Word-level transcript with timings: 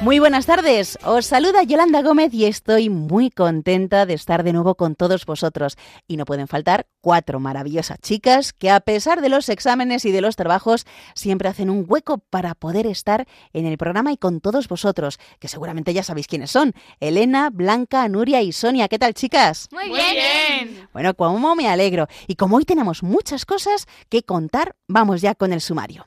Muy 0.00 0.18
buenas 0.18 0.46
tardes, 0.46 0.98
os 1.04 1.26
saluda 1.26 1.62
Yolanda 1.62 2.02
Gómez 2.02 2.34
y 2.34 2.46
estoy 2.46 2.90
muy 2.90 3.30
contenta 3.30 4.04
de 4.04 4.14
estar 4.14 4.42
de 4.42 4.52
nuevo 4.52 4.74
con 4.74 4.96
todos 4.96 5.26
vosotros. 5.26 5.76
Y 6.08 6.16
no 6.16 6.24
pueden 6.24 6.48
faltar 6.48 6.86
cuatro 7.00 7.38
maravillosas 7.38 7.98
chicas 8.00 8.52
que 8.52 8.70
a 8.70 8.80
pesar 8.80 9.20
de 9.20 9.28
los 9.28 9.48
exámenes 9.48 10.04
y 10.04 10.10
de 10.10 10.22
los 10.22 10.34
trabajos 10.34 10.86
siempre 11.14 11.48
hacen 11.48 11.70
un 11.70 11.84
hueco 11.86 12.18
para 12.18 12.54
poder 12.54 12.86
estar 12.86 13.28
en 13.52 13.66
el 13.66 13.78
programa 13.78 14.12
y 14.12 14.16
con 14.16 14.40
todos 14.40 14.66
vosotros, 14.66 15.18
que 15.38 15.48
seguramente 15.48 15.94
ya 15.94 16.02
sabéis 16.02 16.26
quiénes 16.26 16.50
son. 16.50 16.74
Elena, 16.98 17.50
Blanca, 17.50 18.08
Nuria 18.08 18.42
y 18.42 18.52
Sonia. 18.52 18.88
¿Qué 18.88 18.98
tal 18.98 19.14
chicas? 19.14 19.68
Muy 19.70 19.88
bien. 19.88 20.88
Bueno, 20.92 21.14
como 21.14 21.54
me 21.54 21.68
alegro. 21.68 22.08
Y 22.26 22.34
como 22.34 22.56
hoy 22.56 22.64
tenemos 22.64 23.04
muchas 23.04 23.46
cosas 23.46 23.86
que 24.08 24.24
contar, 24.24 24.74
vamos 24.88 25.20
ya 25.20 25.34
con 25.34 25.52
el 25.52 25.60
sumario. 25.60 26.06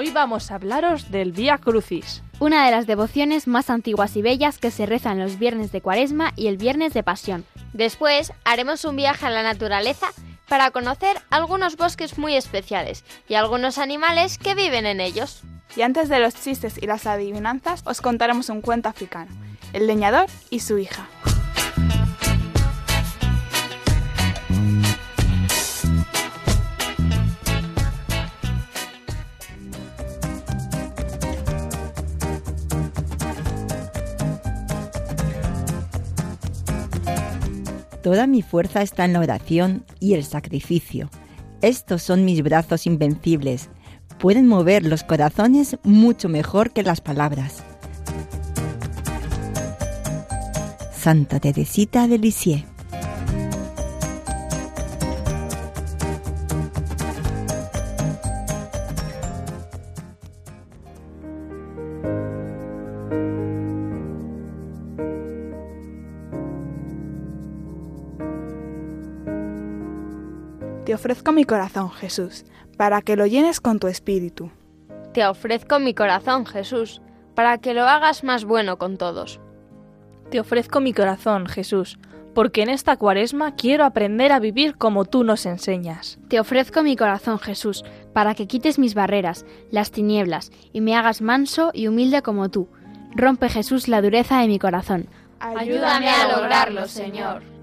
Hoy 0.00 0.12
vamos 0.12 0.52
a 0.52 0.54
hablaros 0.54 1.10
del 1.10 1.32
Vía 1.32 1.58
Crucis. 1.58 2.22
Una 2.38 2.64
de 2.64 2.70
las 2.70 2.86
devociones 2.86 3.48
más 3.48 3.68
antiguas 3.68 4.14
y 4.14 4.22
bellas 4.22 4.58
que 4.58 4.70
se 4.70 4.86
rezan 4.86 5.18
los 5.18 5.40
viernes 5.40 5.72
de 5.72 5.80
Cuaresma 5.80 6.32
y 6.36 6.46
el 6.46 6.56
viernes 6.56 6.94
de 6.94 7.02
Pasión. 7.02 7.44
Después 7.72 8.32
haremos 8.44 8.84
un 8.84 8.94
viaje 8.94 9.26
a 9.26 9.30
la 9.30 9.42
naturaleza 9.42 10.06
para 10.48 10.70
conocer 10.70 11.20
algunos 11.30 11.76
bosques 11.76 12.16
muy 12.16 12.36
especiales 12.36 13.04
y 13.28 13.34
algunos 13.34 13.76
animales 13.76 14.38
que 14.38 14.54
viven 14.54 14.86
en 14.86 15.00
ellos. 15.00 15.40
Y 15.74 15.82
antes 15.82 16.08
de 16.08 16.20
los 16.20 16.36
chistes 16.36 16.80
y 16.80 16.86
las 16.86 17.04
adivinanzas, 17.08 17.82
os 17.84 18.00
contaremos 18.00 18.50
un 18.50 18.60
cuento 18.60 18.88
africano, 18.88 19.32
El 19.72 19.88
leñador 19.88 20.26
y 20.48 20.60
su 20.60 20.78
hija. 20.78 21.08
Toda 38.08 38.26
mi 38.26 38.40
fuerza 38.40 38.80
está 38.80 39.04
en 39.04 39.12
la 39.12 39.20
oración 39.20 39.84
y 40.00 40.14
el 40.14 40.24
sacrificio. 40.24 41.10
Estos 41.60 42.02
son 42.02 42.24
mis 42.24 42.42
brazos 42.42 42.86
invencibles. 42.86 43.68
Pueden 44.18 44.46
mover 44.46 44.82
los 44.86 45.04
corazones 45.04 45.76
mucho 45.82 46.30
mejor 46.30 46.70
que 46.70 46.82
las 46.82 47.02
palabras. 47.02 47.62
Santa 50.90 51.38
Teresita 51.38 52.08
de 52.08 52.16
Lisieux. 52.16 52.77
Ofrezco 71.08 71.32
mi 71.32 71.44
corazón, 71.44 71.90
Jesús, 71.90 72.44
para 72.76 73.00
que 73.00 73.16
lo 73.16 73.24
llenes 73.24 73.62
con 73.62 73.78
tu 73.78 73.88
espíritu. 73.88 74.50
Te 75.14 75.26
ofrezco 75.26 75.78
mi 75.78 75.94
corazón, 75.94 76.44
Jesús, 76.44 77.00
para 77.34 77.56
que 77.56 77.72
lo 77.72 77.84
hagas 77.84 78.24
más 78.24 78.44
bueno 78.44 78.76
con 78.76 78.98
todos. 78.98 79.40
Te 80.30 80.38
ofrezco 80.38 80.80
mi 80.80 80.92
corazón, 80.92 81.46
Jesús, 81.46 81.98
porque 82.34 82.60
en 82.60 82.68
esta 82.68 82.98
cuaresma 82.98 83.54
quiero 83.54 83.86
aprender 83.86 84.32
a 84.32 84.38
vivir 84.38 84.76
como 84.76 85.06
tú 85.06 85.24
nos 85.24 85.46
enseñas. 85.46 86.18
Te 86.28 86.40
ofrezco 86.40 86.82
mi 86.82 86.94
corazón, 86.94 87.38
Jesús, 87.38 87.84
para 88.12 88.34
que 88.34 88.46
quites 88.46 88.78
mis 88.78 88.92
barreras, 88.92 89.46
las 89.70 89.90
tinieblas, 89.90 90.52
y 90.74 90.82
me 90.82 90.94
hagas 90.94 91.22
manso 91.22 91.70
y 91.72 91.86
humilde 91.86 92.20
como 92.20 92.50
tú. 92.50 92.68
Rompe, 93.16 93.48
Jesús, 93.48 93.88
la 93.88 94.02
dureza 94.02 94.40
de 94.40 94.48
mi 94.48 94.58
corazón. 94.58 95.08
Ayúdame 95.40 96.10
a 96.10 96.36
lograrlo, 96.36 96.86
Señor. 96.86 97.57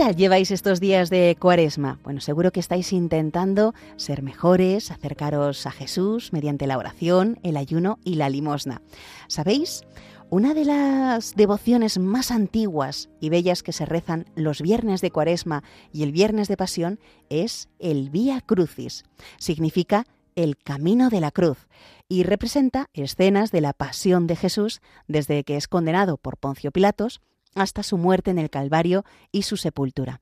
Tal 0.00 0.16
lleváis 0.16 0.50
estos 0.50 0.80
días 0.80 1.10
de 1.10 1.36
cuaresma? 1.38 1.98
Bueno, 2.04 2.22
seguro 2.22 2.52
que 2.52 2.60
estáis 2.60 2.90
intentando 2.94 3.74
ser 3.96 4.22
mejores, 4.22 4.90
acercaros 4.90 5.66
a 5.66 5.72
Jesús 5.72 6.32
mediante 6.32 6.66
la 6.66 6.78
oración, 6.78 7.38
el 7.42 7.58
ayuno 7.58 7.98
y 8.02 8.14
la 8.14 8.30
limosna. 8.30 8.80
¿Sabéis? 9.28 9.82
Una 10.30 10.54
de 10.54 10.64
las 10.64 11.34
devociones 11.34 11.98
más 11.98 12.30
antiguas 12.30 13.10
y 13.20 13.28
bellas 13.28 13.62
que 13.62 13.74
se 13.74 13.84
rezan 13.84 14.24
los 14.34 14.62
viernes 14.62 15.02
de 15.02 15.10
cuaresma 15.10 15.64
y 15.92 16.02
el 16.02 16.12
viernes 16.12 16.48
de 16.48 16.56
pasión 16.56 16.98
es 17.28 17.68
el 17.78 18.08
Vía 18.08 18.40
Crucis. 18.40 19.04
Significa 19.36 20.06
el 20.34 20.56
camino 20.56 21.10
de 21.10 21.20
la 21.20 21.30
cruz 21.30 21.68
y 22.08 22.22
representa 22.22 22.86
escenas 22.94 23.50
de 23.50 23.60
la 23.60 23.74
pasión 23.74 24.26
de 24.26 24.36
Jesús 24.36 24.80
desde 25.08 25.44
que 25.44 25.58
es 25.58 25.68
condenado 25.68 26.16
por 26.16 26.38
Poncio 26.38 26.70
Pilatos 26.70 27.20
hasta 27.54 27.82
su 27.82 27.98
muerte 27.98 28.30
en 28.30 28.38
el 28.38 28.50
Calvario 28.50 29.04
y 29.32 29.42
su 29.42 29.56
sepultura. 29.56 30.20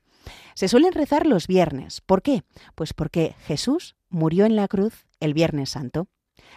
Se 0.55 0.69
suelen 0.69 0.93
rezar 0.93 1.27
los 1.27 1.47
viernes. 1.47 2.01
¿Por 2.01 2.23
qué? 2.23 2.43
Pues 2.75 2.93
porque 2.93 3.35
Jesús 3.47 3.97
murió 4.09 4.47
en 4.47 4.57
la 4.57 4.69
cruz 4.69 5.07
el 5.21 5.35
Viernes 5.35 5.71
Santo. 5.71 6.09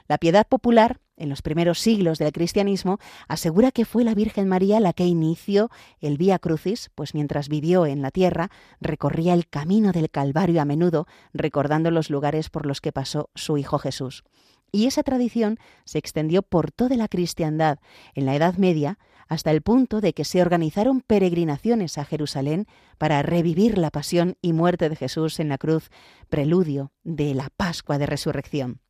La 0.07 0.17
piedad 0.17 0.47
popular, 0.47 0.99
en 1.17 1.29
los 1.29 1.41
primeros 1.41 1.79
siglos 1.79 2.17
del 2.17 2.31
cristianismo, 2.31 2.99
asegura 3.27 3.71
que 3.71 3.85
fue 3.85 4.03
la 4.03 4.15
Virgen 4.15 4.47
María 4.47 4.79
la 4.79 4.93
que 4.93 5.05
inició 5.05 5.69
el 5.99 6.17
Vía 6.17 6.39
Crucis, 6.39 6.89
pues 6.95 7.13
mientras 7.13 7.49
vivió 7.49 7.85
en 7.85 8.01
la 8.01 8.11
tierra, 8.11 8.49
recorría 8.79 9.33
el 9.33 9.47
camino 9.47 9.91
del 9.91 10.09
Calvario 10.09 10.61
a 10.61 10.65
menudo, 10.65 11.07
recordando 11.33 11.91
los 11.91 12.09
lugares 12.09 12.49
por 12.49 12.65
los 12.65 12.81
que 12.81 12.91
pasó 12.91 13.29
su 13.35 13.57
Hijo 13.57 13.77
Jesús. 13.77 14.23
Y 14.71 14.87
esa 14.87 15.03
tradición 15.03 15.57
se 15.83 15.97
extendió 15.97 16.41
por 16.43 16.71
toda 16.71 16.95
la 16.95 17.09
cristiandad 17.09 17.79
en 18.15 18.25
la 18.25 18.35
Edad 18.35 18.55
Media, 18.55 18.97
hasta 19.31 19.51
el 19.51 19.61
punto 19.61 20.01
de 20.01 20.11
que 20.11 20.25
se 20.25 20.41
organizaron 20.41 20.99
peregrinaciones 20.99 21.97
a 21.97 22.03
Jerusalén 22.03 22.67
para 22.97 23.21
revivir 23.21 23.77
la 23.77 23.89
pasión 23.89 24.35
y 24.41 24.51
muerte 24.51 24.89
de 24.89 24.97
Jesús 24.97 25.39
en 25.39 25.47
la 25.47 25.57
cruz, 25.57 25.89
preludio 26.27 26.91
de 27.05 27.33
la 27.33 27.49
Pascua 27.55 27.97
de 27.97 28.07
Resurrección. 28.07 28.81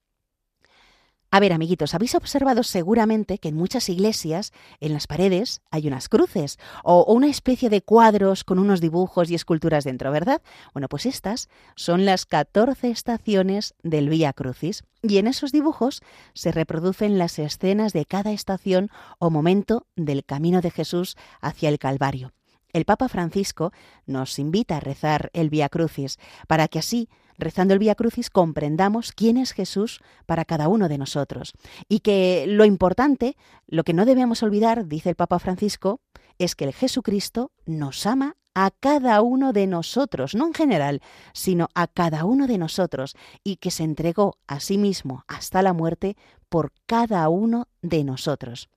A 1.34 1.40
ver, 1.40 1.53
amiguitos, 1.53 1.96
habéis 1.96 2.14
observado 2.16 2.62
seguramente 2.62 3.38
que 3.38 3.47
en 3.47 3.56
muchas 3.56 3.88
iglesias, 3.88 4.52
en 4.82 4.91
las 4.91 5.08
paredes, 5.08 5.61
hay 5.72 5.88
unas 5.88 6.09
cruces 6.09 6.59
o, 6.84 7.06
una 7.06 7.28
especie 7.28 7.70
de 7.70 7.82
cuadros 7.82 8.44
con 8.44 8.59
unos 8.59 8.82
dibujos 8.82 9.32
y 9.32 9.35
esculturas 9.35 9.85
dentro, 9.85 10.11
¿verdad? 10.11 10.41
Bueno, 10.73 10.90
pues 10.90 11.06
estas 11.06 11.47
son 11.78 12.03
las 12.03 12.26
14 12.26 12.90
estaciones 12.90 13.76
del 13.82 14.09
Vía 14.09 14.34
Crucis 14.34 14.84
y 15.02 15.20
en 15.20 15.28
esos 15.28 15.53
dibujos 15.53 16.02
se 16.34 16.52
reproducen 16.52 17.17
las 17.17 17.40
escenas 17.40 17.94
de 17.94 18.03
cada 18.03 18.34
estación 18.34 18.90
o 19.17 19.29
momento 19.29 19.88
del 19.96 20.26
camino 20.26 20.59
de 20.59 20.72
Jesús 20.72 21.16
hacia 21.40 21.70
el 21.70 21.79
Calvario. 21.79 22.34
El 22.73 22.85
Papa 22.85 23.09
Francisco 23.09 23.72
nos 24.06 24.40
invita 24.40 24.78
a 24.78 24.79
rezar 24.79 25.29
el 25.34 25.50
Vía 25.50 25.70
Crucis 25.70 26.18
para 26.47 26.68
que 26.68 26.79
así 26.79 27.09
rezando 27.38 27.73
el 27.73 27.79
Vía 27.79 27.96
Crucis 27.96 28.29
comprendamos 28.29 29.12
quién 29.12 29.38
es 29.38 29.52
Jesús 29.52 30.00
para 30.26 30.46
cada 30.46 30.68
uno 30.68 30.88
de 30.88 30.97
nosotros. 30.97 31.53
Y 31.90 32.00
que 32.00 32.46
lo 32.47 32.66
importante, 32.66 33.35
lo 33.68 33.84
que 33.84 33.94
no 33.94 34.06
debemos 34.06 34.44
olvidar, 34.44 34.85
dice 34.85 35.09
el 35.09 35.16
Papa 35.16 35.40
Francisco, 35.40 36.00
es 36.38 36.56
que 36.56 36.66
el 36.66 36.73
Jesucristo 36.73 37.52
nos 37.66 38.06
ama 38.06 38.38
a 38.53 38.72
cada 38.72 39.22
uno 39.22 39.53
de 39.53 39.68
nosotros, 39.68 40.35
no 40.35 40.47
en 40.47 40.53
general, 40.53 41.02
sino 41.34 41.70
a 41.73 41.88
cada 41.88 42.26
uno 42.26 42.47
de 42.47 42.58
nosotros, 42.58 43.16
y 43.44 43.58
que 43.58 43.72
se 43.72 43.84
entregó 43.84 44.38
a 44.47 44.59
sí 44.59 44.78
mismo 44.78 45.23
hasta 45.28 45.62
la 45.62 45.73
muerte 45.73 46.18
por 46.50 46.73
cada 46.85 47.28
uno 47.29 47.68
de 47.82 48.03
nosotros. 48.03 48.70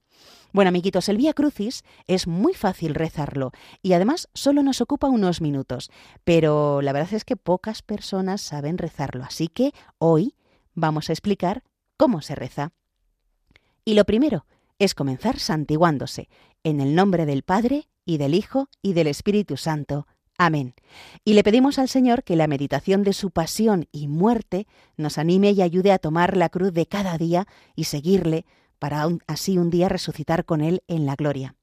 Bueno, 0.55 0.69
amiguitos, 0.69 1.09
el 1.09 1.17
Vía 1.17 1.35
Crucis 1.35 1.83
es 2.07 2.29
muy 2.29 2.55
fácil 2.55 2.95
rezarlo 2.95 3.51
y 3.83 3.95
además 3.95 4.29
solo 4.35 4.63
nos 4.63 4.81
ocupa 4.81 5.09
unos 5.09 5.41
minutos, 5.41 5.91
pero 6.23 6.81
la 6.81 6.93
verdad 6.93 7.13
es 7.15 7.25
que 7.25 7.35
pocas 7.35 7.83
personas 7.83 8.41
saben 8.41 8.79
rezarlo, 8.79 9.25
así 9.25 9.49
que 9.49 9.73
hoy 9.99 10.37
vamos 10.73 11.11
a 11.11 11.13
explicar 11.13 11.65
cómo 11.97 12.23
se 12.23 12.37
reza. 12.37 12.71
Y 13.85 13.95
lo 13.95 14.05
primero 14.05 14.47
es 14.79 14.95
comenzar 14.95 15.41
santiguándose, 15.41 16.29
en 16.63 16.81
el 16.81 16.95
nombre 16.95 17.27
del 17.27 17.43
Padre, 17.43 17.89
y 18.05 18.19
del 18.19 18.33
Hijo, 18.33 18.69
y 18.81 18.93
del 18.93 19.09
Espíritu 19.09 19.57
Santo. 19.57 20.07
Amén. 20.39 20.75
Y 21.25 21.33
le 21.33 21.43
pedimos 21.43 21.81
al 21.81 21.89
Señor 21.89 22.23
que 22.23 22.37
la 22.37 22.47
meditación 22.47 23.03
de 23.03 23.13
su 23.13 23.33
pasión 23.33 23.89
y 23.91 24.07
muerte 24.07 24.69
nos 24.97 25.19
anime 25.19 25.51
y 25.51 25.63
ayude 25.63 25.91
a 25.91 25.99
tomar 25.99 26.37
la 26.37 26.49
cruz 26.49 26.73
de 26.73 26.87
cada 26.87 27.19
día 27.19 27.49
y 27.75 27.85
seguirle 27.85 28.47
para 28.85 29.09
así 29.27 29.57
un 29.57 29.71
día 29.71 29.89
resucitar 29.89 30.45
con 30.45 30.61
Él 30.61 30.83
en 30.89 31.07
la 31.07 31.15
gloria. 31.15 31.55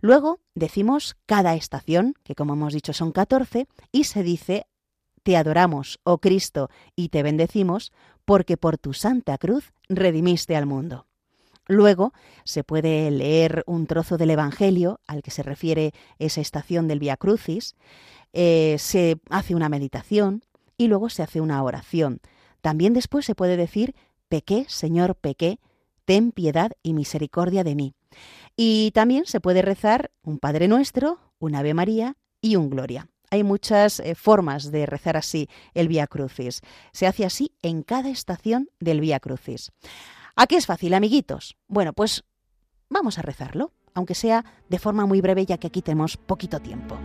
Luego 0.00 0.40
decimos 0.54 1.14
cada 1.26 1.54
estación, 1.56 2.14
que 2.22 2.34
como 2.34 2.54
hemos 2.54 2.72
dicho 2.72 2.94
son 2.94 3.12
14, 3.12 3.68
y 3.92 4.04
se 4.04 4.22
dice, 4.22 4.66
Te 5.22 5.36
adoramos, 5.36 6.00
oh 6.04 6.22
Cristo, 6.22 6.70
y 6.96 7.10
te 7.10 7.22
bendecimos, 7.22 7.92
porque 8.24 8.56
por 8.56 8.78
tu 8.78 8.94
santa 8.94 9.36
cruz 9.36 9.74
redimiste 9.90 10.56
al 10.56 10.64
mundo. 10.64 11.06
Luego 11.68 12.14
se 12.44 12.64
puede 12.64 13.10
leer 13.10 13.62
un 13.66 13.86
trozo 13.86 14.16
del 14.16 14.30
Evangelio 14.30 15.00
al 15.06 15.20
que 15.20 15.32
se 15.32 15.42
refiere 15.42 15.92
esa 16.18 16.40
estación 16.40 16.88
del 16.88 16.98
Via 16.98 17.18
Crucis, 17.18 17.76
eh, 18.32 18.76
se 18.78 19.20
hace 19.28 19.54
una 19.54 19.68
meditación 19.68 20.46
y 20.78 20.86
luego 20.86 21.10
se 21.10 21.22
hace 21.22 21.42
una 21.42 21.62
oración. 21.62 22.20
También 22.62 22.94
después 22.94 23.26
se 23.26 23.34
puede 23.34 23.58
decir, 23.58 23.94
pequé, 24.30 24.64
Señor, 24.66 25.14
pequé, 25.14 25.58
ten 26.04 26.32
piedad 26.32 26.72
y 26.82 26.94
misericordia 26.94 27.64
de 27.64 27.74
mí. 27.74 27.94
Y 28.56 28.92
también 28.92 29.26
se 29.26 29.40
puede 29.40 29.62
rezar 29.62 30.10
un 30.22 30.38
Padre 30.38 30.68
Nuestro, 30.68 31.18
un 31.38 31.54
Ave 31.54 31.74
María 31.74 32.16
y 32.40 32.56
un 32.56 32.70
Gloria. 32.70 33.08
Hay 33.30 33.42
muchas 33.42 34.00
eh, 34.00 34.14
formas 34.14 34.70
de 34.70 34.86
rezar 34.86 35.16
así 35.16 35.48
el 35.74 35.88
Vía 35.88 36.06
Crucis. 36.06 36.60
Se 36.92 37.06
hace 37.06 37.24
así 37.24 37.52
en 37.62 37.82
cada 37.82 38.10
estación 38.10 38.68
del 38.78 39.00
Vía 39.00 39.18
Crucis. 39.18 39.72
¿A 40.36 40.46
qué 40.46 40.56
es 40.56 40.66
fácil, 40.66 40.94
amiguitos? 40.94 41.56
Bueno, 41.66 41.92
pues 41.92 42.24
vamos 42.88 43.18
a 43.18 43.22
rezarlo, 43.22 43.72
aunque 43.92 44.14
sea 44.14 44.44
de 44.68 44.78
forma 44.78 45.06
muy 45.06 45.20
breve 45.20 45.46
ya 45.46 45.58
que 45.58 45.66
aquí 45.66 45.82
tenemos 45.82 46.16
poquito 46.16 46.60
tiempo. 46.60 46.96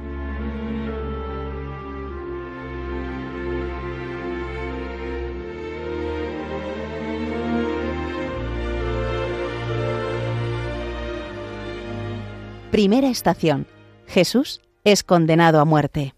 Primera 12.80 13.10
estación. 13.10 13.68
Jesús 14.08 14.62
es 14.86 15.04
condenado 15.04 15.60
a 15.60 15.66
muerte. 15.66 16.16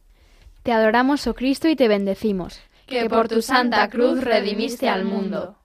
Te 0.62 0.72
adoramos, 0.72 1.26
oh 1.26 1.34
Cristo, 1.34 1.68
y 1.68 1.76
te 1.76 1.88
bendecimos, 1.88 2.60
que 2.86 3.10
por 3.10 3.28
tu 3.28 3.42
santa 3.42 3.90
cruz 3.90 4.24
redimiste 4.24 4.88
al 4.88 5.04
mundo. 5.04 5.56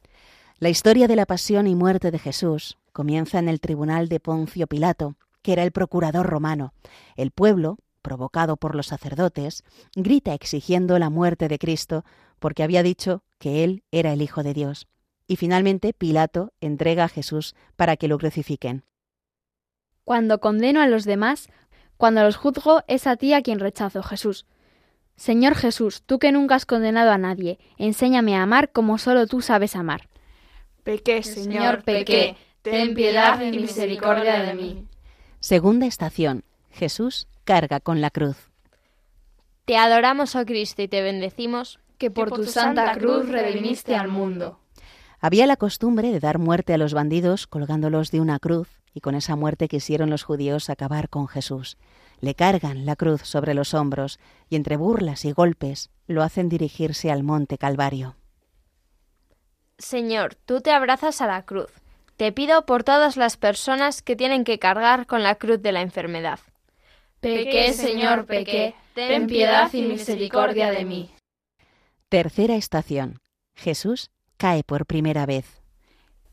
La 0.59 0.71
historia 0.71 1.07
de 1.07 1.15
la 1.15 1.27
pasión 1.27 1.67
y 1.67 1.75
muerte 1.75 2.11
de 2.11 2.19
Jesús 2.19 2.79
comienza 2.95 3.39
en 3.39 3.51
el 3.51 3.61
tribunal 3.61 4.09
de 4.09 4.21
Poncio 4.21 4.67
Pilato, 4.67 5.17
que 5.43 5.53
era 5.53 5.65
el 5.65 5.71
procurador 5.71 6.25
romano. 6.25 6.73
El 7.15 7.31
pueblo, 7.31 7.77
provocado 8.01 8.57
por 8.57 8.75
los 8.75 8.87
sacerdotes, 8.87 9.65
grita 9.95 10.33
exigiendo 10.33 10.99
la 10.99 11.11
muerte 11.11 11.49
de 11.49 11.59
Cristo 11.59 12.07
porque 12.39 12.63
había 12.63 12.83
dicho 12.83 13.23
que 13.39 13.65
él 13.65 13.83
era 13.93 14.15
el 14.15 14.23
Hijo 14.23 14.43
de 14.43 14.55
Dios. 14.55 14.87
Y 15.29 15.37
finalmente 15.37 15.93
Pilato 15.93 16.55
entrega 16.63 17.05
a 17.05 17.09
Jesús 17.11 17.55
para 17.77 17.99
que 17.99 18.09
lo 18.09 18.17
crucifiquen. 18.17 18.87
Cuando 20.07 20.39
condeno 20.39 20.81
a 20.81 20.87
los 20.87 21.05
demás, 21.05 21.49
cuando 21.97 22.23
los 22.23 22.37
juzgo, 22.37 22.85
es 22.87 23.09
a 23.09 23.17
ti 23.17 23.33
a 23.33 23.43
quien 23.43 23.59
rechazo, 23.59 24.05
Jesús. 24.05 24.47
Señor 25.17 25.57
Jesús, 25.57 26.05
tú 26.07 26.21
que 26.21 26.31
nunca 26.31 26.55
has 26.55 26.65
condenado 26.65 27.11
a 27.11 27.19
nadie, 27.19 27.59
enséñame 27.77 28.37
a 28.37 28.45
amar 28.45 28.71
como 28.71 28.99
solo 28.99 29.27
tú 29.27 29.41
sabes 29.41 29.75
amar. 29.75 30.09
Pequé, 30.85 31.25
Señor, 31.25 31.83
pequé. 31.83 32.37
Ten 32.63 32.95
piedad 32.95 33.41
y 33.41 33.51
misericordia 33.51 34.43
de 34.43 34.55
mí. 34.55 34.87
Segunda 35.41 35.87
estación. 35.87 36.45
Jesús 36.71 37.27
carga 37.43 37.81
con 37.81 38.01
la 38.01 38.11
cruz. 38.11 38.37
Te 39.65 39.77
adoramos, 39.77 40.37
oh 40.37 40.47
Cristo, 40.47 40.83
y 40.83 40.87
te 40.87 41.03
bendecimos, 41.03 41.81
que 41.99 42.13
por, 42.13 42.31
tu 42.31 42.45
santa 42.45 42.93
cruz 42.93 43.29
redimiste 43.29 43.97
al 43.97 44.07
mundo. 44.07 44.61
Había 45.19 45.49
la 45.49 45.57
costumbre 45.57 46.13
de 46.13 46.21
dar 46.21 46.39
muerte 46.39 46.75
a 46.75 46.79
los 46.79 46.95
bandidos 46.95 47.49
colgándolos 47.49 48.13
de 48.13 48.21
una 48.21 48.39
cruz, 48.39 48.69
y 48.97 49.03
con 49.03 49.15
esa 49.15 49.37
muerte 49.37 49.69
quisieron 49.69 50.09
los 50.09 50.23
judíos 50.23 50.71
acabar 50.71 51.11
con 51.11 51.29
Jesús. 51.29 51.77
Le 52.23 52.35
cargan 52.35 52.87
la 52.87 52.97
cruz 52.97 53.21
sobre 53.21 53.53
los 53.53 53.75
hombros, 53.75 54.19
y 54.49 54.57
entre 54.57 54.79
burlas 54.79 55.27
y 55.27 55.33
golpes 55.33 55.91
lo 56.07 56.23
hacen 56.23 56.49
dirigirse 56.49 57.11
al 57.11 57.23
monte 57.23 57.59
Calvario. 57.59 58.17
Señor, 59.77 60.35
tú 60.35 60.63
te 60.63 60.71
abrazas 60.71 61.21
a 61.21 61.27
la 61.27 61.43
cruz. 61.43 61.71
Te 62.17 62.33
pido 62.33 62.65
por 62.65 62.85
todas 62.85 63.19
las 63.19 63.37
personas 63.37 64.01
que 64.01 64.17
tienen 64.17 64.45
que 64.45 64.59
cargar 64.59 65.07
con 65.07 65.23
la 65.23 65.35
cruz 65.35 65.61
de 65.61 65.73
la 65.73 65.83
enfermedad. 65.83 66.41
Pequé, 67.21 67.75
Señor, 67.75 68.25
pequé, 68.25 68.75
ten 68.95 69.27
piedad 69.27 69.71
y 69.75 69.83
misericordia 69.83 70.71
de 70.71 70.87
mí. 70.87 71.11
Tercera 72.09 72.57
estación. 72.57 73.21
Jesús 73.55 74.11
cae 74.39 74.65
por 74.65 74.87
primera 74.87 75.27
vez. 75.27 75.61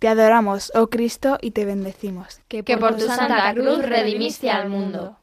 Te 0.03 0.09
adoramos, 0.09 0.69
oh 0.75 0.87
Cristo, 0.87 1.37
y 1.41 1.51
te 1.51 1.63
bendecimos, 1.63 2.41
que 2.49 2.61
por, 2.61 2.97
tu 2.97 3.05
santa 3.05 3.53
cruz 3.53 3.81
redimiste 3.85 4.49
al 4.49 4.67
mundo. 4.67 5.15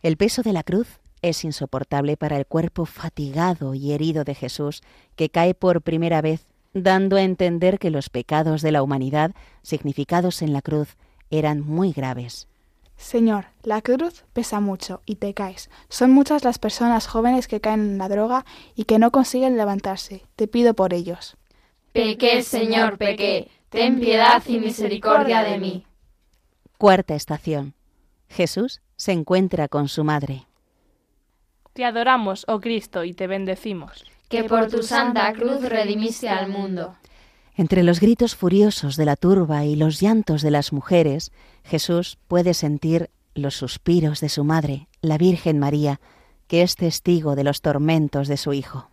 El 0.00 0.16
peso 0.16 0.42
de 0.42 0.52
la 0.52 0.62
cruz 0.62 1.00
es 1.22 1.42
insoportable 1.42 2.16
para 2.16 2.36
el 2.36 2.46
cuerpo 2.46 2.86
fatigado 2.86 3.74
y 3.74 3.90
herido 3.90 4.22
de 4.22 4.36
Jesús, 4.36 4.82
que 5.16 5.28
cae 5.28 5.54
por 5.54 5.82
primera 5.82 6.20
vez 6.20 6.46
dando 6.72 7.16
a 7.16 7.22
entender 7.22 7.80
que 7.80 7.90
los 7.90 8.10
pecados 8.10 8.62
de 8.62 8.70
la 8.70 8.84
humanidad, 8.84 9.32
significados 9.62 10.40
en 10.42 10.52
la 10.52 10.62
cruz, 10.62 10.96
eran 11.28 11.60
muy 11.60 11.90
graves. 11.90 12.46
Señor, 12.96 13.46
la 13.64 13.82
cruz 13.82 14.22
pesa 14.32 14.60
mucho 14.60 15.02
y 15.04 15.16
te 15.16 15.34
caes. 15.34 15.68
Son 15.88 16.12
muchas 16.12 16.44
las 16.44 16.60
personas 16.60 17.08
jóvenes 17.08 17.48
que 17.48 17.60
caen 17.60 17.80
en 17.80 17.98
la 17.98 18.08
droga 18.08 18.44
y 18.76 18.84
que 18.84 19.00
no 19.00 19.10
consiguen 19.10 19.56
levantarse. 19.56 20.22
Te 20.36 20.46
pido 20.46 20.74
por 20.74 20.94
ellos. 20.94 21.36
Pequé, 21.92 22.44
Señor, 22.44 22.96
pequé. 22.96 23.50
Ten 23.70 23.98
piedad 23.98 24.42
y 24.46 24.58
misericordia 24.58 25.42
de 25.42 25.58
mí. 25.58 25.86
Cuarta 26.78 27.14
estación. 27.14 27.74
Jesús 28.28 28.82
se 28.96 29.12
encuentra 29.12 29.68
con 29.68 29.88
su 29.88 30.04
madre. 30.04 30.46
Te 31.72 31.84
adoramos, 31.84 32.44
oh 32.48 32.60
Cristo, 32.60 33.04
y 33.04 33.14
te 33.14 33.26
bendecimos 33.26 34.04
que 34.30 34.44
por 34.44 34.68
tu 34.68 34.82
santa 34.82 35.30
cruz 35.32 35.60
redimiste 35.62 36.28
al 36.28 36.48
mundo. 36.48 36.94
Entre 37.56 37.82
los 37.82 38.00
gritos 38.00 38.36
furiosos 38.36 38.96
de 38.96 39.04
la 39.04 39.16
turba 39.16 39.64
y 39.64 39.74
los 39.74 40.00
llantos 40.00 40.40
de 40.40 40.52
las 40.52 40.72
mujeres, 40.72 41.32
Jesús 41.64 42.16
puede 42.28 42.54
sentir 42.54 43.10
los 43.34 43.56
suspiros 43.56 44.20
de 44.20 44.28
su 44.28 44.44
madre, 44.44 44.86
la 45.02 45.18
Virgen 45.18 45.58
María, 45.58 46.00
que 46.46 46.62
es 46.62 46.76
testigo 46.76 47.34
de 47.34 47.42
los 47.42 47.60
tormentos 47.60 48.28
de 48.28 48.36
su 48.36 48.52
Hijo. 48.52 48.90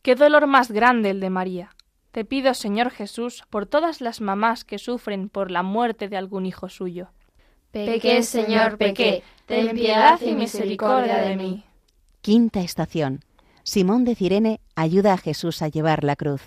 Qué 0.00 0.14
dolor 0.14 0.46
más 0.46 0.70
grande 0.70 1.10
el 1.10 1.20
de 1.20 1.30
María. 1.30 1.70
Te 2.12 2.24
pido, 2.24 2.54
Señor 2.54 2.90
Jesús, 2.90 3.44
por 3.50 3.66
todas 3.66 4.00
las 4.00 4.20
mamás 4.20 4.64
que 4.64 4.78
sufren 4.78 5.28
por 5.28 5.50
la 5.50 5.62
muerte 5.62 6.08
de 6.08 6.16
algún 6.16 6.46
hijo 6.46 6.68
suyo. 6.68 7.08
Pequé, 7.70 8.22
Señor, 8.22 8.78
pequé, 8.78 9.22
ten 9.46 9.76
piedad 9.76 10.18
y 10.22 10.32
misericordia 10.32 11.18
de 11.18 11.36
mí. 11.36 11.64
Quinta 12.22 12.60
estación. 12.60 13.20
Simón 13.62 14.04
de 14.04 14.14
Cirene 14.14 14.60
ayuda 14.74 15.12
a 15.12 15.18
Jesús 15.18 15.60
a 15.60 15.68
llevar 15.68 16.02
la 16.02 16.16
cruz. 16.16 16.40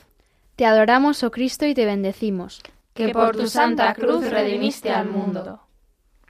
Te 0.56 0.66
adoramos, 0.66 1.24
oh 1.24 1.32
Cristo, 1.32 1.66
y 1.68 1.74
te 1.74 1.86
bendecimos. 1.86 2.62
Que 2.94 3.10
por 3.10 3.36
tu 3.36 3.48
santa 3.48 3.94
cruz 3.94 4.30
redimiste 4.30 4.90
al 4.90 5.10
mundo. 5.10 5.62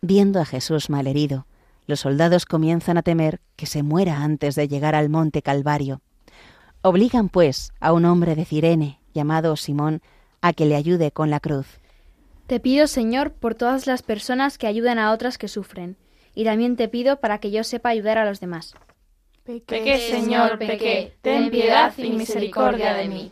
Viendo 0.02 0.40
a 0.40 0.46
Jesús 0.46 0.90
malherido, 0.90 1.48
los 1.88 2.02
soldados 2.02 2.46
comienzan 2.46 2.98
a 2.98 3.02
temer 3.02 3.40
que 3.56 3.66
se 3.66 3.84
muera 3.84 4.22
antes 4.22 4.56
de 4.56 4.68
llegar 4.68 4.96
al 4.96 5.10
monte 5.10 5.42
Calvario. 5.42 6.02
Obligan, 6.82 7.30
pues, 7.30 7.74
a 7.80 7.94
un 7.94 8.06
hombre 8.06 8.36
de 8.36 8.46
Cirene, 8.46 9.01
llamado 9.14 9.56
Simón, 9.56 10.02
a 10.42 10.54
que 10.54 10.66
le 10.66 10.76
ayude 10.76 11.12
con 11.12 11.30
la 11.30 11.40
cruz. 11.40 11.80
Te 12.48 12.60
pido, 12.60 12.88
Señor, 12.88 13.32
por 13.32 13.56
todas 13.56 13.88
las 13.88 14.04
personas 14.04 14.58
que 14.58 14.68
ayudan 14.68 15.00
a 15.00 15.12
otras 15.12 15.38
que 15.38 15.48
sufren, 15.48 15.98
y 16.36 16.44
también 16.44 16.76
te 16.76 16.88
pido 16.88 17.20
para 17.20 17.40
que 17.40 17.52
yo 17.52 17.64
sepa 17.64 17.90
ayudar 17.90 18.18
a 18.18 18.26
los 18.26 18.40
demás. 18.40 18.74
Pequé, 19.44 20.10
Señor, 20.10 20.60
pequé, 20.60 21.16
ten 21.22 21.50
piedad 21.50 21.94
y 21.98 22.12
misericordia 22.12 22.94
de 22.94 23.08
mí. 23.08 23.32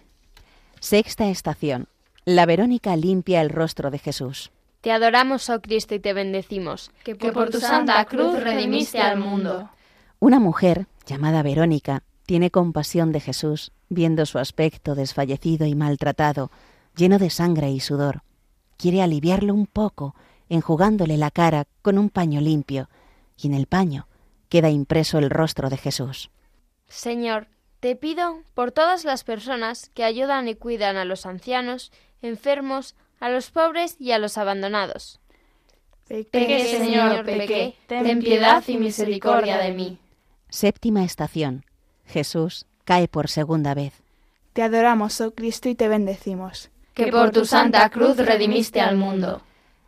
Sexta 0.80 1.30
estación. 1.30 1.88
La 2.26 2.46
Verónica 2.46 2.96
limpia 2.96 3.42
el 3.42 3.50
rostro 3.50 3.92
de 3.92 4.00
Jesús. 4.00 4.52
Te 4.82 4.92
adoramos, 4.92 5.50
oh 5.50 5.62
Cristo, 5.62 5.96
y 5.96 6.00
te 6.00 6.14
bendecimos, 6.14 6.92
que 7.04 7.16
por, 7.16 7.50
tu 7.50 7.60
santa 7.60 8.04
cruz 8.06 8.42
redimiste 8.42 9.00
al 9.00 9.20
mundo. 9.20 9.70
Una 10.20 10.40
mujer, 10.40 10.88
llamada 11.06 11.44
Verónica, 11.44 12.04
tiene 12.30 12.52
compasión 12.52 13.12
de 13.12 13.22
Jesús, 13.22 13.72
viendo 13.90 14.24
su 14.28 14.38
aspecto 14.38 14.94
desfallecido 14.94 15.66
y 15.66 15.74
maltratado, 15.74 16.52
lleno 16.96 17.18
de 17.18 17.32
sangre 17.32 17.72
y 17.72 17.80
sudor. 17.80 18.22
Quiere 18.78 19.02
aliviarlo 19.02 19.52
un 19.52 19.66
poco, 19.66 20.14
enjugándole 20.48 21.18
la 21.18 21.32
cara 21.32 21.66
con 21.82 21.98
un 21.98 22.12
paño 22.12 22.40
limpio, 22.40 22.88
y 23.36 23.48
en 23.48 23.56
el 23.56 23.66
paño 23.66 24.08
queda 24.48 24.70
impreso 24.70 25.18
el 25.18 25.32
rostro 25.32 25.72
de 25.72 25.78
Jesús. 25.78 26.30
Señor, 26.88 27.48
te 27.80 27.96
pido 27.96 28.44
por 28.54 28.72
todas 28.72 29.06
las 29.06 29.24
personas 29.24 29.90
que 29.96 30.04
ayudan 30.04 30.48
y 30.48 30.54
cuidan 30.54 30.98
a 30.98 31.06
los 31.06 31.26
ancianos, 31.26 31.92
enfermos, 32.22 32.94
a 33.20 33.30
los 33.30 33.50
pobres 33.50 33.96
y 34.00 34.12
a 34.12 34.20
los 34.20 34.38
abandonados. 34.38 35.20
Pequé, 36.08 36.78
Señor, 36.78 37.26
pequé, 37.26 37.74
ten 37.88 38.20
piedad 38.20 38.64
y 38.68 38.78
misericordia 38.78 39.58
de 39.58 39.72
mí. 39.72 39.98
Séptima 40.50 41.04
estación. 41.04 41.66
Jesús 42.10 42.66
cae 42.86 43.08
por 43.08 43.30
segunda 43.30 43.74
vez. 43.74 43.94
Te 44.54 44.64
adoramos, 44.64 45.22
oh 45.22 45.32
Cristo, 45.32 45.70
y 45.70 45.76
te 45.76 45.88
bendecimos. 45.88 46.72
Que 46.94 47.08
por 47.08 47.32
tu 47.32 47.46
santa 47.46 47.88
cruz 47.90 48.18
redimiste 48.18 48.82
al 48.82 48.98
mundo. 48.98 49.42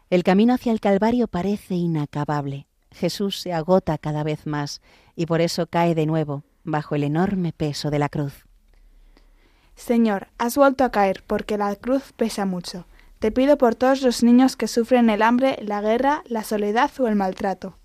El 0.10 0.24
camino 0.24 0.54
hacia 0.54 0.72
el 0.72 0.80
Calvario 0.80 1.28
parece 1.28 1.74
inacabable. 1.74 2.68
Jesús 2.92 3.40
se 3.40 3.54
agota 3.54 3.98
cada 3.98 4.24
vez 4.24 4.46
más 4.46 4.82
y 5.16 5.25
por 5.25 5.42
eso 5.42 5.66
cae 5.68 5.96
de 5.96 6.06
nuevo 6.06 6.44
bajo 6.63 6.96
el 6.96 7.04
enorme 7.04 7.54
peso 7.54 7.90
de 7.90 8.00
la 8.00 8.10
cruz. 8.10 8.46
Señor, 9.75 10.28
has 10.38 10.56
vuelto 10.58 10.84
a 10.84 10.92
caer 10.92 11.24
porque 11.25 11.58
la 11.58 11.75
cruz 11.75 12.13
pesa 12.16 12.46
mucho. 12.46 12.86
Te 13.20 13.32
pido 13.32 13.58
por 13.58 13.75
todos 13.75 14.01
los 14.01 14.22
niños 14.22 14.56
que 14.56 14.68
sufren 14.68 15.10
el 15.10 15.22
hambre, 15.22 15.58
la 15.62 15.82
guerra, 15.82 16.24
la 16.28 16.44
soledad 16.44 16.92
o 17.00 17.08
el 17.08 17.16
maltrato. 17.16 17.78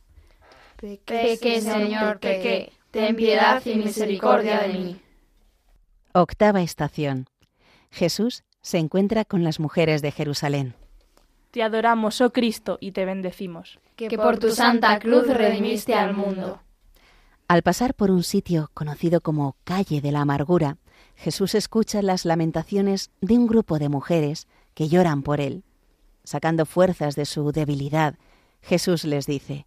Pequé, 0.77 1.39
Señor, 1.63 2.19
pequé. 2.19 2.73
Ten 2.97 3.15
piedad 3.15 3.63
y 3.67 3.75
misericordia 3.75 4.61
de 4.61 4.69
mí. 4.69 4.97
Octava 6.15 6.63
estación. 6.63 7.27
Jesús 7.91 8.43
se 8.63 8.79
encuentra 8.79 9.27
con 9.27 9.45
las 9.45 9.61
mujeres 9.61 10.01
de 10.01 10.13
Jerusalén. 10.13 10.75
Te 11.51 11.63
adoramos, 11.63 12.23
oh 12.23 12.33
Cristo, 12.33 12.79
y 12.81 12.93
te 12.93 13.05
bendecimos. 13.05 13.79
Que 13.97 14.17
por 14.17 14.39
tu 14.39 14.49
santa 14.49 14.99
cruz 14.99 15.27
redimiste 15.27 15.93
al 15.93 16.15
mundo. 16.15 16.63
Al 17.49 17.61
pasar 17.61 17.93
por 17.93 18.11
un 18.11 18.23
sitio 18.23 18.71
conocido 18.73 19.21
como 19.21 19.57
Calle 19.65 20.01
de 20.01 20.13
la 20.13 20.23
Amargura, 20.23 20.79
Jesús 21.17 21.55
escucha 21.55 22.01
las 22.01 22.25
lamentaciones 22.25 23.11
de 23.21 23.37
un 23.37 23.47
grupo 23.47 23.79
de 23.79 23.91
mujeres 23.91 24.49
que 24.73 24.89
lloran 24.89 25.23
por 25.23 25.43
él. 25.43 25.65
Sacando 26.25 26.65
fuerzas 26.65 27.15
de 27.15 27.27
su 27.27 27.53
debilidad, 27.53 28.15
Jesús 28.63 29.05
les 29.05 29.27
dice, 29.27 29.67